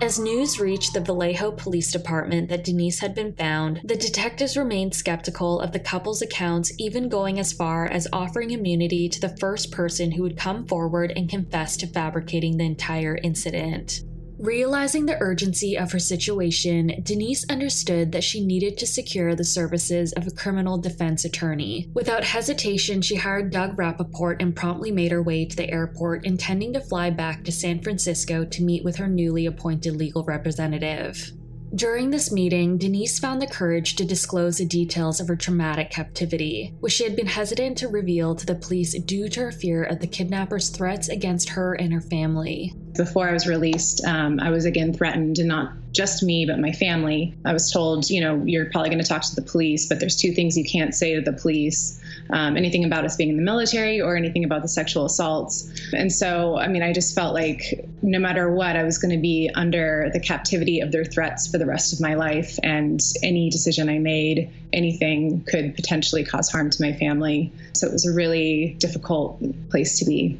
As 0.00 0.18
news 0.18 0.58
reached 0.58 0.94
the 0.94 1.00
Vallejo 1.00 1.52
Police 1.52 1.92
Department 1.92 2.48
that 2.48 2.64
Denise 2.64 2.98
had 3.00 3.14
been 3.14 3.32
found, 3.34 3.80
the 3.84 3.94
detectives 3.94 4.56
remained 4.56 4.94
skeptical 4.94 5.60
of 5.60 5.72
the 5.72 5.78
couple's 5.78 6.22
accounts, 6.22 6.72
even 6.78 7.08
going 7.08 7.38
as 7.38 7.52
far 7.52 7.86
as 7.86 8.08
offering 8.12 8.50
immunity 8.50 9.08
to 9.08 9.20
the 9.20 9.36
first 9.36 9.70
person 9.70 10.10
who 10.10 10.22
would 10.22 10.36
come 10.36 10.66
forward 10.66 11.12
and 11.14 11.28
confess 11.28 11.76
to 11.76 11.86
fabricating 11.86 12.56
the 12.56 12.64
entire 12.64 13.16
incident. 13.22 14.02
Realizing 14.42 15.06
the 15.06 15.20
urgency 15.20 15.78
of 15.78 15.92
her 15.92 16.00
situation, 16.00 17.00
Denise 17.04 17.48
understood 17.48 18.10
that 18.10 18.24
she 18.24 18.44
needed 18.44 18.76
to 18.78 18.88
secure 18.88 19.36
the 19.36 19.44
services 19.44 20.12
of 20.14 20.26
a 20.26 20.32
criminal 20.32 20.78
defense 20.78 21.24
attorney. 21.24 21.88
Without 21.94 22.24
hesitation, 22.24 23.02
she 23.02 23.14
hired 23.14 23.52
Doug 23.52 23.76
Rappaport 23.76 24.38
and 24.40 24.56
promptly 24.56 24.90
made 24.90 25.12
her 25.12 25.22
way 25.22 25.44
to 25.44 25.54
the 25.54 25.70
airport, 25.70 26.26
intending 26.26 26.72
to 26.72 26.80
fly 26.80 27.08
back 27.08 27.44
to 27.44 27.52
San 27.52 27.80
Francisco 27.82 28.44
to 28.44 28.64
meet 28.64 28.82
with 28.82 28.96
her 28.96 29.06
newly 29.06 29.46
appointed 29.46 29.94
legal 29.94 30.24
representative. 30.24 31.30
During 31.76 32.10
this 32.10 32.32
meeting, 32.32 32.78
Denise 32.78 33.20
found 33.20 33.40
the 33.40 33.46
courage 33.46 33.94
to 33.94 34.04
disclose 34.04 34.58
the 34.58 34.66
details 34.66 35.20
of 35.20 35.28
her 35.28 35.36
traumatic 35.36 35.90
captivity, 35.90 36.74
which 36.80 36.94
she 36.94 37.04
had 37.04 37.14
been 37.14 37.28
hesitant 37.28 37.78
to 37.78 37.86
reveal 37.86 38.34
to 38.34 38.44
the 38.44 38.56
police 38.56 38.98
due 39.04 39.28
to 39.28 39.40
her 39.40 39.52
fear 39.52 39.84
of 39.84 40.00
the 40.00 40.08
kidnappers' 40.08 40.68
threats 40.68 41.08
against 41.08 41.50
her 41.50 41.74
and 41.74 41.92
her 41.92 42.00
family. 42.00 42.74
Before 42.94 43.28
I 43.28 43.32
was 43.32 43.46
released, 43.46 44.04
um, 44.04 44.38
I 44.40 44.50
was 44.50 44.64
again 44.64 44.92
threatened, 44.92 45.38
and 45.38 45.48
not 45.48 45.72
just 45.92 46.22
me, 46.22 46.46
but 46.46 46.58
my 46.58 46.72
family. 46.72 47.34
I 47.44 47.52
was 47.52 47.70
told, 47.70 48.08
you 48.10 48.20
know, 48.20 48.42
you're 48.44 48.70
probably 48.70 48.90
going 48.90 49.02
to 49.02 49.08
talk 49.08 49.22
to 49.22 49.34
the 49.34 49.42
police, 49.42 49.88
but 49.88 50.00
there's 50.00 50.16
two 50.16 50.32
things 50.32 50.56
you 50.56 50.64
can't 50.64 50.94
say 50.94 51.14
to 51.14 51.20
the 51.20 51.32
police 51.32 52.02
um, 52.30 52.56
anything 52.56 52.84
about 52.84 53.04
us 53.04 53.16
being 53.16 53.30
in 53.30 53.36
the 53.36 53.42
military 53.42 54.00
or 54.00 54.16
anything 54.16 54.44
about 54.44 54.62
the 54.62 54.68
sexual 54.68 55.04
assaults. 55.04 55.70
And 55.92 56.12
so, 56.12 56.56
I 56.56 56.68
mean, 56.68 56.82
I 56.82 56.92
just 56.92 57.14
felt 57.14 57.34
like 57.34 57.86
no 58.00 58.18
matter 58.18 58.50
what, 58.50 58.76
I 58.76 58.84
was 58.84 58.98
going 58.98 59.14
to 59.14 59.20
be 59.20 59.50
under 59.54 60.10
the 60.12 60.20
captivity 60.20 60.80
of 60.80 60.92
their 60.92 61.04
threats 61.04 61.46
for 61.46 61.58
the 61.58 61.66
rest 61.66 61.92
of 61.92 62.00
my 62.00 62.14
life. 62.14 62.58
And 62.62 63.00
any 63.22 63.50
decision 63.50 63.88
I 63.88 63.98
made, 63.98 64.50
anything 64.72 65.44
could 65.44 65.74
potentially 65.74 66.24
cause 66.24 66.50
harm 66.50 66.70
to 66.70 66.82
my 66.82 66.94
family. 66.94 67.52
So 67.74 67.86
it 67.86 67.92
was 67.92 68.06
a 68.06 68.12
really 68.12 68.76
difficult 68.78 69.42
place 69.70 69.98
to 69.98 70.04
be. 70.04 70.38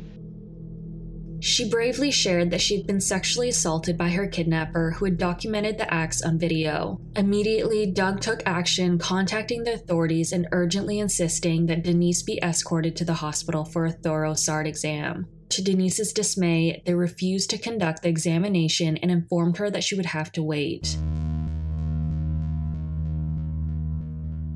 She 1.43 1.69
bravely 1.69 2.13
shared 2.13 2.53
that 2.53 2.61
she'd 2.61 2.87
been 2.87 3.01
sexually 3.01 3.49
assaulted 3.49 3.99
by 3.99 4.11
her 4.11 4.29
kidnapper 4.29 4.93
who 4.93 5.07
had 5.07 5.19
documented 5.19 5.77
the 5.77 5.93
acts 5.93 6.23
on 6.23 6.39
video. 6.39 7.01
Immediately, 7.17 7.87
Doug 7.87 8.21
took 8.21 8.45
action, 8.47 8.97
contacting 8.97 9.65
the 9.65 9.73
authorities 9.73 10.31
and 10.31 10.47
urgently 10.53 11.01
insisting 11.01 11.67
that 11.67 11.83
Denise 11.83 12.23
be 12.23 12.39
escorted 12.41 12.95
to 12.95 13.05
the 13.05 13.15
hospital 13.15 13.65
for 13.65 13.87
a 13.87 13.91
thorough 13.91 14.35
SART 14.35 14.69
exam. 14.69 15.27
To 15.49 15.63
Denise's 15.65 16.13
dismay, 16.13 16.81
they 16.87 16.95
refused 16.95 17.51
to 17.51 17.59
conduct 17.59 18.03
the 18.03 18.09
examination 18.09 18.97
and 18.99 19.11
informed 19.11 19.57
her 19.57 19.69
that 19.69 19.83
she 19.83 19.97
would 19.97 20.07
have 20.07 20.31
to 20.33 20.45
wait. 20.45 20.97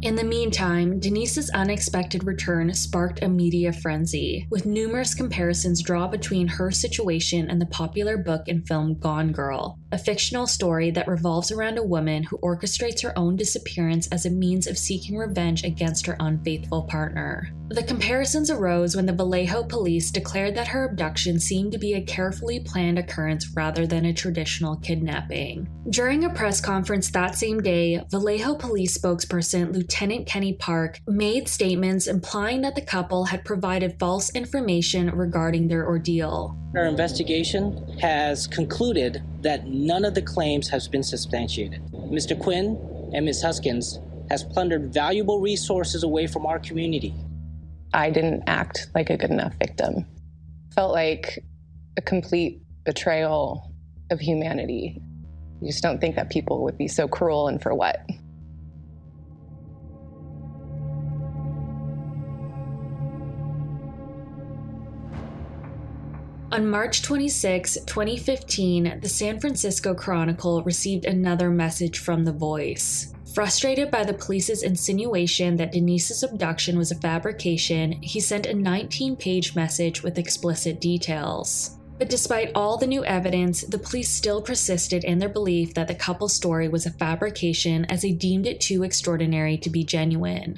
In 0.07 0.14
the 0.14 0.23
meantime, 0.23 1.01
Denise's 1.01 1.51
unexpected 1.51 2.23
return 2.23 2.73
sparked 2.75 3.25
a 3.25 3.29
media 3.29 3.73
frenzy, 3.73 4.47
with 4.51 4.64
numerous 4.64 5.16
comparisons 5.16 5.83
drawn 5.83 6.12
between 6.12 6.47
her 6.47 6.71
situation 6.71 7.51
and 7.51 7.61
the 7.61 7.66
popular 7.66 8.16
book 8.16 8.47
and 8.47 8.64
film 8.69 9.01
Gone 9.01 9.33
Girl, 9.33 9.81
a 9.92 9.99
fictional 9.99 10.46
story 10.46 10.90
that 10.90 11.09
revolves 11.09 11.53
around 11.53 11.79
a 11.79 11.83
woman 11.83 12.22
who 12.25 12.38
orchestrates 12.38 13.03
her 13.03 13.16
own 13.18 13.37
disappearance 13.37 14.09
as 14.09 14.27
a 14.27 14.31
means 14.31 14.66
of 14.66 14.79
seeking 14.79 15.16
revenge 15.16 15.64
against 15.64 16.07
her 16.07 16.16
unfaithful 16.20 16.83
partner. 16.85 17.53
The 17.68 17.83
comparisons 17.83 18.49
arose 18.49 18.94
when 18.94 19.07
the 19.07 19.12
Vallejo 19.12 19.64
police 19.64 20.12
declared 20.12 20.55
that 20.55 20.68
her 20.68 20.85
abduction 20.85 21.40
seemed 21.40 21.72
to 21.72 21.79
be 21.79 21.94
a 21.94 22.01
carefully 22.01 22.61
planned 22.61 22.99
occurrence 22.99 23.49
rather 23.57 23.87
than 23.88 24.05
a 24.05 24.12
traditional 24.12 24.77
kidnapping. 24.77 25.68
During 25.90 26.25
a 26.25 26.31
press 26.31 26.61
conference 26.61 27.11
that 27.11 27.35
same 27.35 27.61
day, 27.61 28.01
Vallejo 28.11 28.55
police 28.55 28.96
spokesperson 28.96 29.72
Lieutenant 29.72 30.27
Kenny 30.27 30.53
Park 30.53 31.01
made 31.09 31.49
statements 31.49 32.07
implying 32.07 32.61
that 32.62 32.77
the 32.77 32.83
couple 32.83 33.25
had 33.25 33.44
provided 33.44 33.99
false 33.99 34.31
information 34.31 35.11
regarding 35.11 35.66
their 35.66 35.87
ordeal. 35.87 36.57
Our 36.77 36.85
investigation 36.85 37.99
has 38.01 38.47
concluded 38.47 39.23
that 39.41 39.67
none 39.67 40.05
of 40.05 40.12
the 40.12 40.21
claims 40.21 40.69
has 40.69 40.87
been 40.87 41.03
substantiated. 41.03 41.83
Mr. 41.93 42.39
Quinn 42.39 42.77
and 43.15 43.25
Ms. 43.25 43.41
Huskins 43.41 43.99
has 44.29 44.45
plundered 44.45 44.93
valuable 44.93 45.41
resources 45.41 46.03
away 46.03 46.27
from 46.27 46.45
our 46.45 46.59
community. 46.59 47.15
I 47.95 48.11
didn't 48.11 48.43
act 48.47 48.89
like 48.95 49.09
a 49.09 49.17
good 49.17 49.31
enough 49.31 49.55
victim. 49.55 50.05
Felt 50.75 50.93
like 50.93 51.43
a 51.97 52.03
complete 52.03 52.61
betrayal 52.85 53.73
of 54.11 54.21
humanity. 54.21 55.01
You 55.62 55.69
just 55.69 55.83
don't 55.83 55.99
think 55.99 56.17
that 56.17 56.29
people 56.29 56.62
would 56.65 56.77
be 56.77 56.89
so 56.89 57.09
cruel 57.09 57.49
and 57.49 57.62
for 57.62 57.73
what? 57.73 58.05
On 66.57 66.66
March 66.66 67.03
26, 67.03 67.81
2015, 67.85 69.01
the 69.03 69.09
San 69.11 69.38
Francisco 69.38 69.92
Chronicle 69.92 70.62
received 70.62 71.05
another 71.05 71.51
message 71.51 71.99
from 71.99 72.25
The 72.25 72.33
Voice. 72.33 73.12
Frustrated 73.35 73.90
by 73.90 74.05
the 74.05 74.14
police's 74.14 74.62
insinuation 74.62 75.57
that 75.59 75.73
Denise's 75.73 76.23
abduction 76.23 76.79
was 76.79 76.90
a 76.90 76.95
fabrication, 76.95 77.92
he 78.01 78.21
sent 78.21 78.47
a 78.47 78.55
19 78.55 79.16
page 79.16 79.55
message 79.55 80.03
with 80.03 80.16
explicit 80.16 80.81
details. 80.81 81.77
But 81.99 82.09
despite 82.09 82.53
all 82.55 82.79
the 82.79 82.87
new 82.87 83.05
evidence, 83.05 83.61
the 83.61 83.79
police 83.79 84.09
still 84.09 84.40
persisted 84.40 85.05
in 85.05 85.19
their 85.19 85.29
belief 85.29 85.75
that 85.75 85.88
the 85.88 85.95
couple's 85.95 86.35
story 86.35 86.69
was 86.69 86.87
a 86.87 86.90
fabrication 86.90 87.85
as 87.90 88.01
they 88.01 88.12
deemed 88.12 88.47
it 88.47 88.62
too 88.62 88.83
extraordinary 88.83 89.59
to 89.59 89.69
be 89.69 89.85
genuine. 89.85 90.57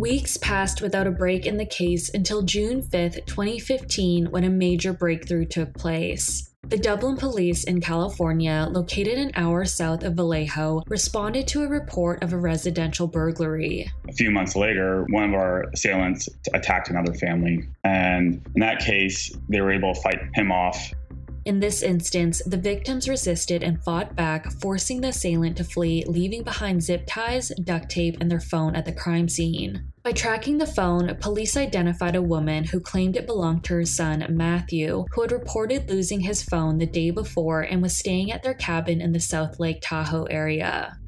Weeks 0.00 0.38
passed 0.38 0.80
without 0.80 1.06
a 1.06 1.10
break 1.10 1.44
in 1.44 1.58
the 1.58 1.66
case 1.66 2.08
until 2.14 2.40
June 2.40 2.80
5, 2.80 3.26
2015, 3.26 4.30
when 4.30 4.44
a 4.44 4.48
major 4.48 4.94
breakthrough 4.94 5.44
took 5.44 5.74
place. 5.74 6.50
The 6.68 6.78
Dublin 6.78 7.18
police 7.18 7.64
in 7.64 7.82
California, 7.82 8.66
located 8.70 9.18
an 9.18 9.32
hour 9.34 9.66
south 9.66 10.02
of 10.02 10.14
Vallejo, 10.14 10.84
responded 10.86 11.46
to 11.48 11.64
a 11.64 11.68
report 11.68 12.22
of 12.22 12.32
a 12.32 12.38
residential 12.38 13.08
burglary. 13.08 13.92
A 14.08 14.12
few 14.14 14.30
months 14.30 14.56
later, 14.56 15.04
one 15.10 15.24
of 15.24 15.34
our 15.34 15.64
assailants 15.74 16.30
attacked 16.54 16.88
another 16.88 17.12
family. 17.12 17.68
And 17.84 18.40
in 18.54 18.60
that 18.60 18.78
case, 18.78 19.36
they 19.50 19.60
were 19.60 19.70
able 19.70 19.92
to 19.92 20.00
fight 20.00 20.20
him 20.32 20.50
off 20.50 20.94
in 21.44 21.60
this 21.60 21.82
instance, 21.82 22.42
the 22.44 22.56
victims 22.56 23.08
resisted 23.08 23.62
and 23.62 23.82
fought 23.82 24.14
back, 24.14 24.50
forcing 24.52 25.00
the 25.00 25.08
assailant 25.08 25.56
to 25.56 25.64
flee, 25.64 26.04
leaving 26.06 26.42
behind 26.42 26.82
zip 26.82 27.04
ties, 27.06 27.50
duct 27.62 27.90
tape, 27.90 28.16
and 28.20 28.30
their 28.30 28.40
phone 28.40 28.76
at 28.76 28.84
the 28.84 28.92
crime 28.92 29.28
scene. 29.28 29.90
By 30.02 30.12
tracking 30.12 30.58
the 30.58 30.66
phone, 30.66 31.16
police 31.20 31.56
identified 31.56 32.16
a 32.16 32.22
woman 32.22 32.64
who 32.64 32.80
claimed 32.80 33.16
it 33.16 33.26
belonged 33.26 33.64
to 33.64 33.74
her 33.74 33.84
son, 33.84 34.24
Matthew, 34.30 35.04
who 35.12 35.22
had 35.22 35.32
reported 35.32 35.90
losing 35.90 36.20
his 36.20 36.42
phone 36.42 36.78
the 36.78 36.86
day 36.86 37.10
before 37.10 37.62
and 37.62 37.82
was 37.82 37.96
staying 37.96 38.32
at 38.32 38.42
their 38.42 38.54
cabin 38.54 39.00
in 39.00 39.12
the 39.12 39.20
South 39.20 39.60
Lake 39.60 39.80
Tahoe 39.82 40.24
area. 40.24 40.98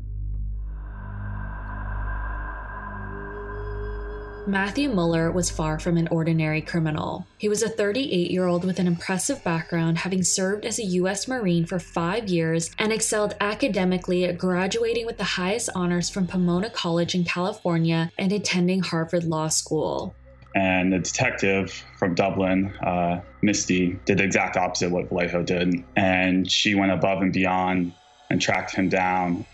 Matthew 4.46 4.88
Muller 4.88 5.30
was 5.30 5.50
far 5.50 5.78
from 5.78 5.96
an 5.96 6.08
ordinary 6.08 6.60
criminal. 6.60 7.24
He 7.38 7.48
was 7.48 7.62
a 7.62 7.68
38 7.68 8.28
year 8.28 8.46
old 8.46 8.64
with 8.64 8.80
an 8.80 8.88
impressive 8.88 9.42
background, 9.44 9.98
having 9.98 10.24
served 10.24 10.64
as 10.64 10.80
a 10.80 10.84
U.S. 10.84 11.28
Marine 11.28 11.64
for 11.64 11.78
five 11.78 12.28
years 12.28 12.72
and 12.76 12.92
excelled 12.92 13.36
academically, 13.40 14.30
graduating 14.32 15.06
with 15.06 15.16
the 15.16 15.24
highest 15.24 15.70
honors 15.76 16.10
from 16.10 16.26
Pomona 16.26 16.70
College 16.70 17.14
in 17.14 17.22
California 17.22 18.10
and 18.18 18.32
attending 18.32 18.80
Harvard 18.82 19.22
Law 19.22 19.46
School. 19.46 20.12
And 20.56 20.92
the 20.92 20.98
detective 20.98 21.70
from 21.96 22.16
Dublin, 22.16 22.74
uh, 22.84 23.20
Misty, 23.42 23.98
did 24.04 24.18
the 24.18 24.24
exact 24.24 24.56
opposite 24.56 24.86
of 24.86 24.92
what 24.92 25.08
Vallejo 25.08 25.44
did. 25.44 25.84
And 25.94 26.50
she 26.50 26.74
went 26.74 26.90
above 26.90 27.22
and 27.22 27.32
beyond 27.32 27.92
and 28.28 28.40
tracked 28.40 28.74
him 28.74 28.88
down. 28.88 29.46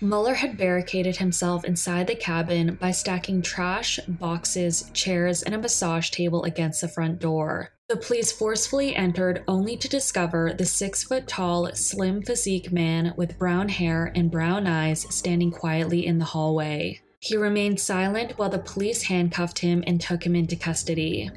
Muller 0.00 0.34
had 0.34 0.58
barricaded 0.58 1.16
himself 1.16 1.64
inside 1.64 2.06
the 2.06 2.14
cabin 2.14 2.76
by 2.80 2.90
stacking 2.90 3.40
trash, 3.40 3.98
boxes, 4.06 4.90
chairs, 4.92 5.42
and 5.42 5.54
a 5.54 5.58
massage 5.58 6.10
table 6.10 6.44
against 6.44 6.82
the 6.82 6.88
front 6.88 7.18
door. 7.18 7.70
The 7.88 7.96
police 7.96 8.32
forcefully 8.32 8.94
entered 8.94 9.44
only 9.48 9.76
to 9.76 9.88
discover 9.88 10.52
the 10.52 10.66
six 10.66 11.04
foot 11.04 11.26
tall, 11.26 11.70
slim 11.74 12.22
physique 12.22 12.72
man 12.72 13.14
with 13.16 13.38
brown 13.38 13.68
hair 13.68 14.12
and 14.14 14.30
brown 14.30 14.66
eyes 14.66 15.06
standing 15.14 15.50
quietly 15.50 16.04
in 16.04 16.18
the 16.18 16.24
hallway. 16.24 17.00
He 17.20 17.36
remained 17.36 17.80
silent 17.80 18.38
while 18.38 18.50
the 18.50 18.58
police 18.58 19.02
handcuffed 19.02 19.60
him 19.60 19.82
and 19.86 20.00
took 20.00 20.26
him 20.26 20.36
into 20.36 20.56
custody. 20.56 21.30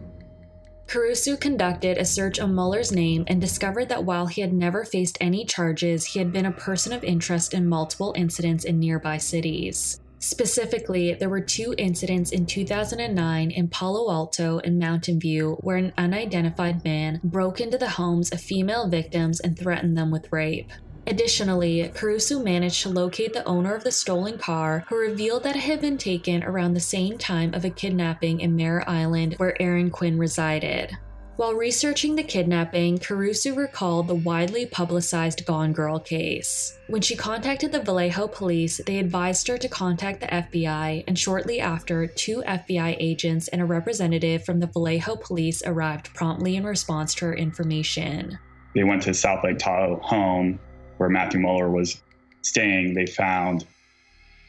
Carausu 0.89 1.39
conducted 1.39 1.99
a 1.99 2.04
search 2.04 2.39
of 2.39 2.49
Muller's 2.49 2.91
name 2.91 3.23
and 3.28 3.39
discovered 3.39 3.89
that 3.89 4.06
while 4.06 4.25
he 4.25 4.41
had 4.41 4.52
never 4.52 4.84
faced 4.84 5.19
any 5.21 5.45
charges, 5.45 6.04
he 6.04 6.17
had 6.17 6.34
been 6.34 6.47
a 6.47 6.52
person 6.52 6.91
of 6.91 7.04
interest 7.04 7.54
in 7.54 7.69
multiple 7.69 8.12
incidents 8.17 8.63
in 8.63 8.80
nearby 8.80 9.17
cities. 9.17 9.99
Specifically, 10.17 11.13
there 11.13 11.30
were 11.30 11.41
two 11.41 11.75
incidents 11.78 12.32
in 12.32 12.47
2009 12.47 13.52
in 13.52 13.67
Palo 13.67 14.12
Alto 14.12 14.58
and 14.63 14.80
Mountain 14.80 15.19
View 15.19 15.60
where 15.62 15.78
an 15.78 15.93
unidentified 15.95 16.84
man 16.84 17.21
broke 17.23 17.62
into 17.62 17.78
the 17.78 17.89
homes 17.89 18.32
of 18.32 18.41
female 18.41 18.89
victims 18.89 19.39
and 19.39 19.60
threatened 19.60 19.95
them 19.95 20.10
with 20.10 20.32
rape. 20.32 20.71
Additionally, 21.10 21.91
Carausu 21.95 22.43
managed 22.43 22.84
to 22.84 22.89
locate 22.89 23.34
the 23.34 23.43
owner 23.45 23.74
of 23.74 23.84
the 23.84 23.91
stolen 23.91 24.38
car, 24.38 24.86
who 24.88 24.95
revealed 24.95 25.41
that 25.41 25.56
it 25.56 25.63
had 25.63 25.82
been 25.82 25.98
taken 25.98 26.43
around 26.43 26.76
the 26.76 26.80
same 26.80 27.17
time 27.17 27.56
of 27.56 27.65
a 27.65 27.69
kidnapping 27.72 28.41
in 28.41 28.56
Mare 28.56 28.88
Island 28.88 29.34
where 29.38 29.60
Aaron 29.60 29.89
Quinn 29.89 30.19
resided. 30.19 30.95
While 31.36 31.56
researching 31.56 32.15
the 32.15 32.24
kidnapping, 32.24 33.00
Carausu 33.00 33.58
recalled 33.58 34.08
the 34.08 34.15
widely 34.15 34.67
publicized 34.67 35.45
Gone 35.48 35.74
Girl 35.74 35.98
case. 35.98 36.78
When 36.88 37.02
she 37.02 37.15
contacted 37.15 37.72
the 37.72 37.82
Vallejo 37.82 38.28
police, 38.28 38.80
they 38.86 39.00
advised 39.00 39.48
her 39.48 39.58
to 39.58 39.67
contact 39.67 40.19
the 40.19 40.28
FBI, 40.28 41.06
and 41.08 41.17
shortly 41.17 41.60
after, 41.60 42.06
two 42.06 42.43
FBI 42.45 42.98
agents 43.00 43.48
and 43.48 43.62
a 43.62 43.65
representative 43.65 44.45
from 44.45 44.60
the 44.60 44.67
Vallejo 44.67 45.15
police 45.15 45.63
arrived 45.65 46.13
promptly 46.13 46.56
in 46.56 46.65
response 46.65 47.15
to 47.15 47.26
her 47.26 47.34
information. 47.34 48.38
They 48.76 48.84
went 48.84 49.02
to 49.04 49.13
South 49.15 49.43
Lake 49.43 49.58
Tahoe 49.58 50.00
home 50.04 50.60
where 50.99 51.09
Matthew 51.09 51.39
Muller 51.39 51.69
was 51.69 52.01
staying, 52.41 52.93
they 52.93 53.05
found 53.05 53.65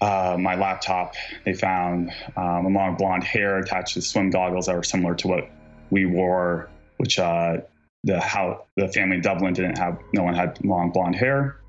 uh, 0.00 0.36
my 0.38 0.56
laptop. 0.56 1.14
They 1.44 1.54
found 1.54 2.10
um, 2.36 2.66
a 2.66 2.68
long 2.68 2.96
blonde 2.96 3.24
hair 3.24 3.58
attached 3.58 3.94
to 3.94 4.02
swim 4.02 4.30
goggles 4.30 4.66
that 4.66 4.74
were 4.74 4.82
similar 4.82 5.14
to 5.14 5.28
what 5.28 5.50
we 5.90 6.06
wore, 6.06 6.68
which 6.98 7.18
uh, 7.18 7.58
the 8.04 8.20
how 8.20 8.64
the 8.76 8.88
family 8.88 9.16
in 9.16 9.22
Dublin 9.22 9.54
didn't 9.54 9.78
have. 9.78 9.98
No 10.12 10.24
one 10.24 10.34
had 10.34 10.62
long 10.64 10.90
blonde 10.90 11.16
hair, 11.16 11.60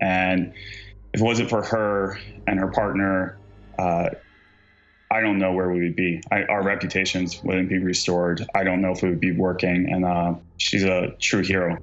and 0.00 0.52
if 1.12 1.20
it 1.20 1.24
wasn't 1.24 1.48
for 1.48 1.62
her 1.64 2.18
and 2.46 2.58
her 2.60 2.68
partner, 2.68 3.38
uh, 3.78 4.10
I 5.10 5.20
don't 5.20 5.38
know 5.38 5.52
where 5.52 5.70
we 5.70 5.80
would 5.80 5.96
be. 5.96 6.22
I, 6.30 6.44
our 6.44 6.62
reputations 6.62 7.42
wouldn't 7.42 7.68
be 7.68 7.78
restored. 7.78 8.46
I 8.54 8.62
don't 8.64 8.80
know 8.80 8.92
if 8.92 9.02
we 9.02 9.08
would 9.08 9.20
be 9.20 9.32
working. 9.32 9.88
And 9.90 10.04
uh, 10.04 10.34
she's 10.56 10.84
a 10.84 11.16
true 11.20 11.42
hero. 11.42 11.78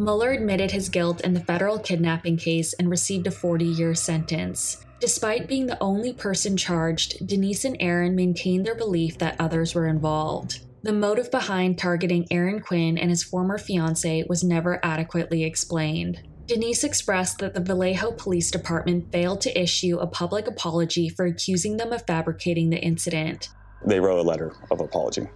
Muller 0.00 0.30
admitted 0.30 0.70
his 0.70 0.88
guilt 0.88 1.20
in 1.20 1.34
the 1.34 1.44
federal 1.44 1.78
kidnapping 1.78 2.38
case 2.38 2.72
and 2.72 2.88
received 2.88 3.26
a 3.26 3.30
40 3.30 3.66
year 3.66 3.94
sentence. 3.94 4.82
Despite 4.98 5.46
being 5.46 5.66
the 5.66 5.78
only 5.78 6.14
person 6.14 6.56
charged, 6.56 7.26
Denise 7.26 7.66
and 7.66 7.76
Aaron 7.80 8.16
maintained 8.16 8.64
their 8.64 8.74
belief 8.74 9.18
that 9.18 9.36
others 9.38 9.74
were 9.74 9.86
involved. 9.86 10.60
The 10.82 10.94
motive 10.94 11.30
behind 11.30 11.78
targeting 11.78 12.26
Aaron 12.30 12.60
Quinn 12.60 12.96
and 12.96 13.10
his 13.10 13.22
former 13.22 13.58
fiance 13.58 14.24
was 14.26 14.42
never 14.42 14.82
adequately 14.82 15.44
explained. 15.44 16.22
Denise 16.46 16.82
expressed 16.82 17.38
that 17.40 17.52
the 17.52 17.60
Vallejo 17.60 18.12
Police 18.12 18.50
Department 18.50 19.12
failed 19.12 19.42
to 19.42 19.60
issue 19.60 19.98
a 19.98 20.06
public 20.06 20.48
apology 20.48 21.10
for 21.10 21.26
accusing 21.26 21.76
them 21.76 21.92
of 21.92 22.06
fabricating 22.06 22.70
the 22.70 22.80
incident. 22.80 23.50
They 23.84 24.00
wrote 24.00 24.20
a 24.20 24.22
letter 24.22 24.54
of 24.70 24.80
apology. 24.80 25.28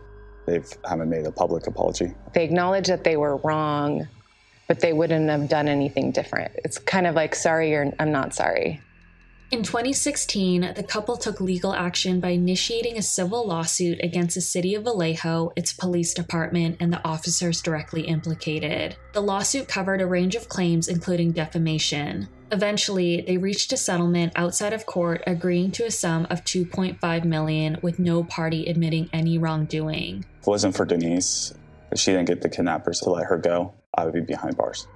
They 0.46 0.62
haven't 0.88 1.10
made 1.10 1.26
a 1.26 1.32
public 1.32 1.66
apology. 1.66 2.14
They 2.32 2.44
acknowledge 2.44 2.86
that 2.86 3.04
they 3.04 3.18
were 3.18 3.36
wrong, 3.36 4.08
but 4.66 4.80
they 4.80 4.92
wouldn't 4.92 5.28
have 5.30 5.48
done 5.48 5.68
anything 5.68 6.10
different. 6.10 6.52
It's 6.64 6.78
kind 6.78 7.06
of 7.06 7.14
like, 7.14 7.34
sorry, 7.34 7.74
or 7.74 7.92
I'm 7.98 8.12
not 8.12 8.34
sorry. 8.34 8.80
In 9.50 9.62
2016, 9.62 10.72
the 10.74 10.82
couple 10.82 11.16
took 11.16 11.40
legal 11.40 11.74
action 11.74 12.18
by 12.18 12.30
initiating 12.30 12.98
a 12.98 13.02
civil 13.02 13.46
lawsuit 13.46 14.00
against 14.02 14.34
the 14.34 14.40
city 14.40 14.74
of 14.74 14.82
Vallejo, 14.82 15.52
its 15.54 15.72
police 15.72 16.12
department, 16.12 16.78
and 16.80 16.92
the 16.92 17.06
officers 17.06 17.62
directly 17.62 18.02
implicated. 18.02 18.96
The 19.12 19.22
lawsuit 19.22 19.68
covered 19.68 20.00
a 20.00 20.06
range 20.06 20.34
of 20.34 20.48
claims, 20.48 20.88
including 20.88 21.32
defamation. 21.32 22.28
Eventually, 22.50 23.20
they 23.20 23.36
reached 23.36 23.72
a 23.72 23.76
settlement 23.76 24.32
outside 24.34 24.72
of 24.72 24.86
court 24.86 25.22
agreeing 25.26 25.70
to 25.72 25.84
a 25.84 25.90
sum 25.90 26.26
of 26.30 26.42
2.5 26.44 27.24
million 27.24 27.78
with 27.80 27.98
no 27.98 28.24
party 28.24 28.66
admitting 28.66 29.08
any 29.12 29.38
wrongdoing. 29.38 30.24
If 30.40 30.48
it 30.48 30.50
wasn't 30.50 30.74
for 30.74 30.84
Denise, 30.84 31.54
she 31.94 32.10
didn't 32.10 32.26
get 32.26 32.42
the 32.42 32.48
kidnappers 32.48 32.98
to 33.00 33.10
let 33.10 33.26
her 33.26 33.38
go, 33.38 33.72
I 33.96 34.04
would 34.04 34.14
be 34.14 34.20
behind 34.20 34.56
bars. 34.56 34.86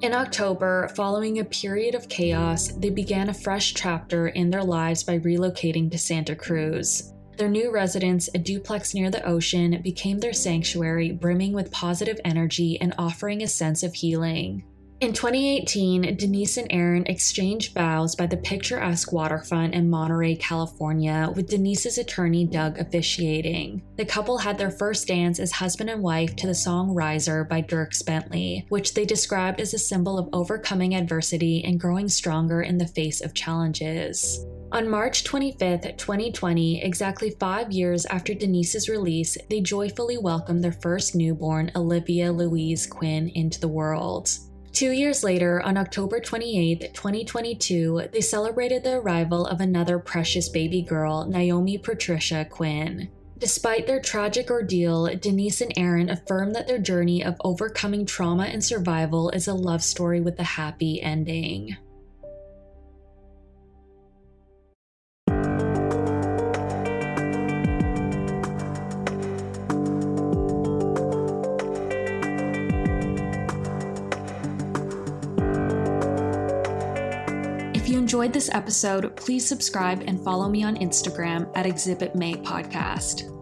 In 0.00 0.14
October, 0.14 0.88
following 0.94 1.40
a 1.40 1.44
period 1.44 1.96
of 1.96 2.08
chaos, 2.08 2.68
they 2.68 2.88
began 2.88 3.28
a 3.28 3.34
fresh 3.34 3.74
chapter 3.74 4.28
in 4.28 4.48
their 4.48 4.62
lives 4.62 5.02
by 5.02 5.18
relocating 5.18 5.90
to 5.90 5.98
Santa 5.98 6.36
Cruz. 6.36 7.12
Their 7.36 7.48
new 7.48 7.72
residence, 7.72 8.28
a 8.32 8.38
duplex 8.38 8.94
near 8.94 9.10
the 9.10 9.26
ocean, 9.26 9.80
became 9.82 10.20
their 10.20 10.32
sanctuary, 10.32 11.10
brimming 11.10 11.52
with 11.52 11.72
positive 11.72 12.20
energy 12.24 12.80
and 12.80 12.94
offering 12.96 13.42
a 13.42 13.48
sense 13.48 13.82
of 13.82 13.94
healing. 13.94 14.62
In 15.00 15.12
2018, 15.12 16.16
Denise 16.16 16.56
and 16.56 16.66
Aaron 16.70 17.06
exchanged 17.06 17.72
vows 17.72 18.16
by 18.16 18.26
the 18.26 18.36
picturesque 18.36 19.12
waterfront 19.12 19.72
in 19.72 19.88
Monterey, 19.88 20.34
California, 20.34 21.32
with 21.36 21.50
Denise's 21.50 21.98
attorney 21.98 22.44
Doug 22.44 22.76
officiating. 22.78 23.80
The 23.96 24.04
couple 24.04 24.38
had 24.38 24.58
their 24.58 24.72
first 24.72 25.06
dance 25.06 25.38
as 25.38 25.52
husband 25.52 25.88
and 25.88 26.02
wife 26.02 26.34
to 26.34 26.48
the 26.48 26.54
song 26.54 26.96
Riser 26.96 27.44
by 27.44 27.62
Dierks 27.62 28.04
Bentley, 28.04 28.66
which 28.70 28.94
they 28.94 29.04
described 29.04 29.60
as 29.60 29.72
a 29.72 29.78
symbol 29.78 30.18
of 30.18 30.30
overcoming 30.32 30.96
adversity 30.96 31.62
and 31.64 31.78
growing 31.78 32.08
stronger 32.08 32.62
in 32.62 32.78
the 32.78 32.88
face 32.88 33.20
of 33.20 33.34
challenges. 33.34 34.44
On 34.72 34.88
March 34.88 35.22
25, 35.22 35.96
2020, 35.96 36.82
exactly 36.82 37.30
five 37.38 37.70
years 37.70 38.04
after 38.06 38.34
Denise's 38.34 38.88
release, 38.88 39.38
they 39.48 39.60
joyfully 39.60 40.18
welcomed 40.18 40.64
their 40.64 40.72
first 40.72 41.14
newborn, 41.14 41.70
Olivia 41.76 42.32
Louise 42.32 42.84
Quinn, 42.84 43.28
into 43.28 43.60
the 43.60 43.68
world. 43.68 44.28
Two 44.78 44.92
years 44.92 45.24
later, 45.24 45.60
on 45.60 45.76
October 45.76 46.20
28, 46.20 46.94
2022, 46.94 48.10
they 48.12 48.20
celebrated 48.20 48.84
the 48.84 48.98
arrival 48.98 49.44
of 49.44 49.60
another 49.60 49.98
precious 49.98 50.48
baby 50.48 50.82
girl, 50.82 51.26
Naomi 51.26 51.78
Patricia 51.78 52.44
Quinn. 52.44 53.10
Despite 53.38 53.88
their 53.88 54.00
tragic 54.00 54.52
ordeal, 54.52 55.12
Denise 55.16 55.62
and 55.62 55.72
Aaron 55.76 56.08
affirm 56.08 56.52
that 56.52 56.68
their 56.68 56.78
journey 56.78 57.24
of 57.24 57.34
overcoming 57.40 58.06
trauma 58.06 58.44
and 58.44 58.62
survival 58.62 59.30
is 59.30 59.48
a 59.48 59.52
love 59.52 59.82
story 59.82 60.20
with 60.20 60.38
a 60.38 60.44
happy 60.44 61.02
ending. 61.02 61.76
Enjoyed 78.18 78.32
this 78.32 78.50
episode, 78.52 79.14
please 79.14 79.46
subscribe 79.46 80.02
and 80.08 80.20
follow 80.24 80.48
me 80.48 80.64
on 80.64 80.74
Instagram 80.78 81.48
at 81.54 81.66
Exhibit 81.66 82.16
Mae 82.16 82.34
Podcast. 82.34 83.37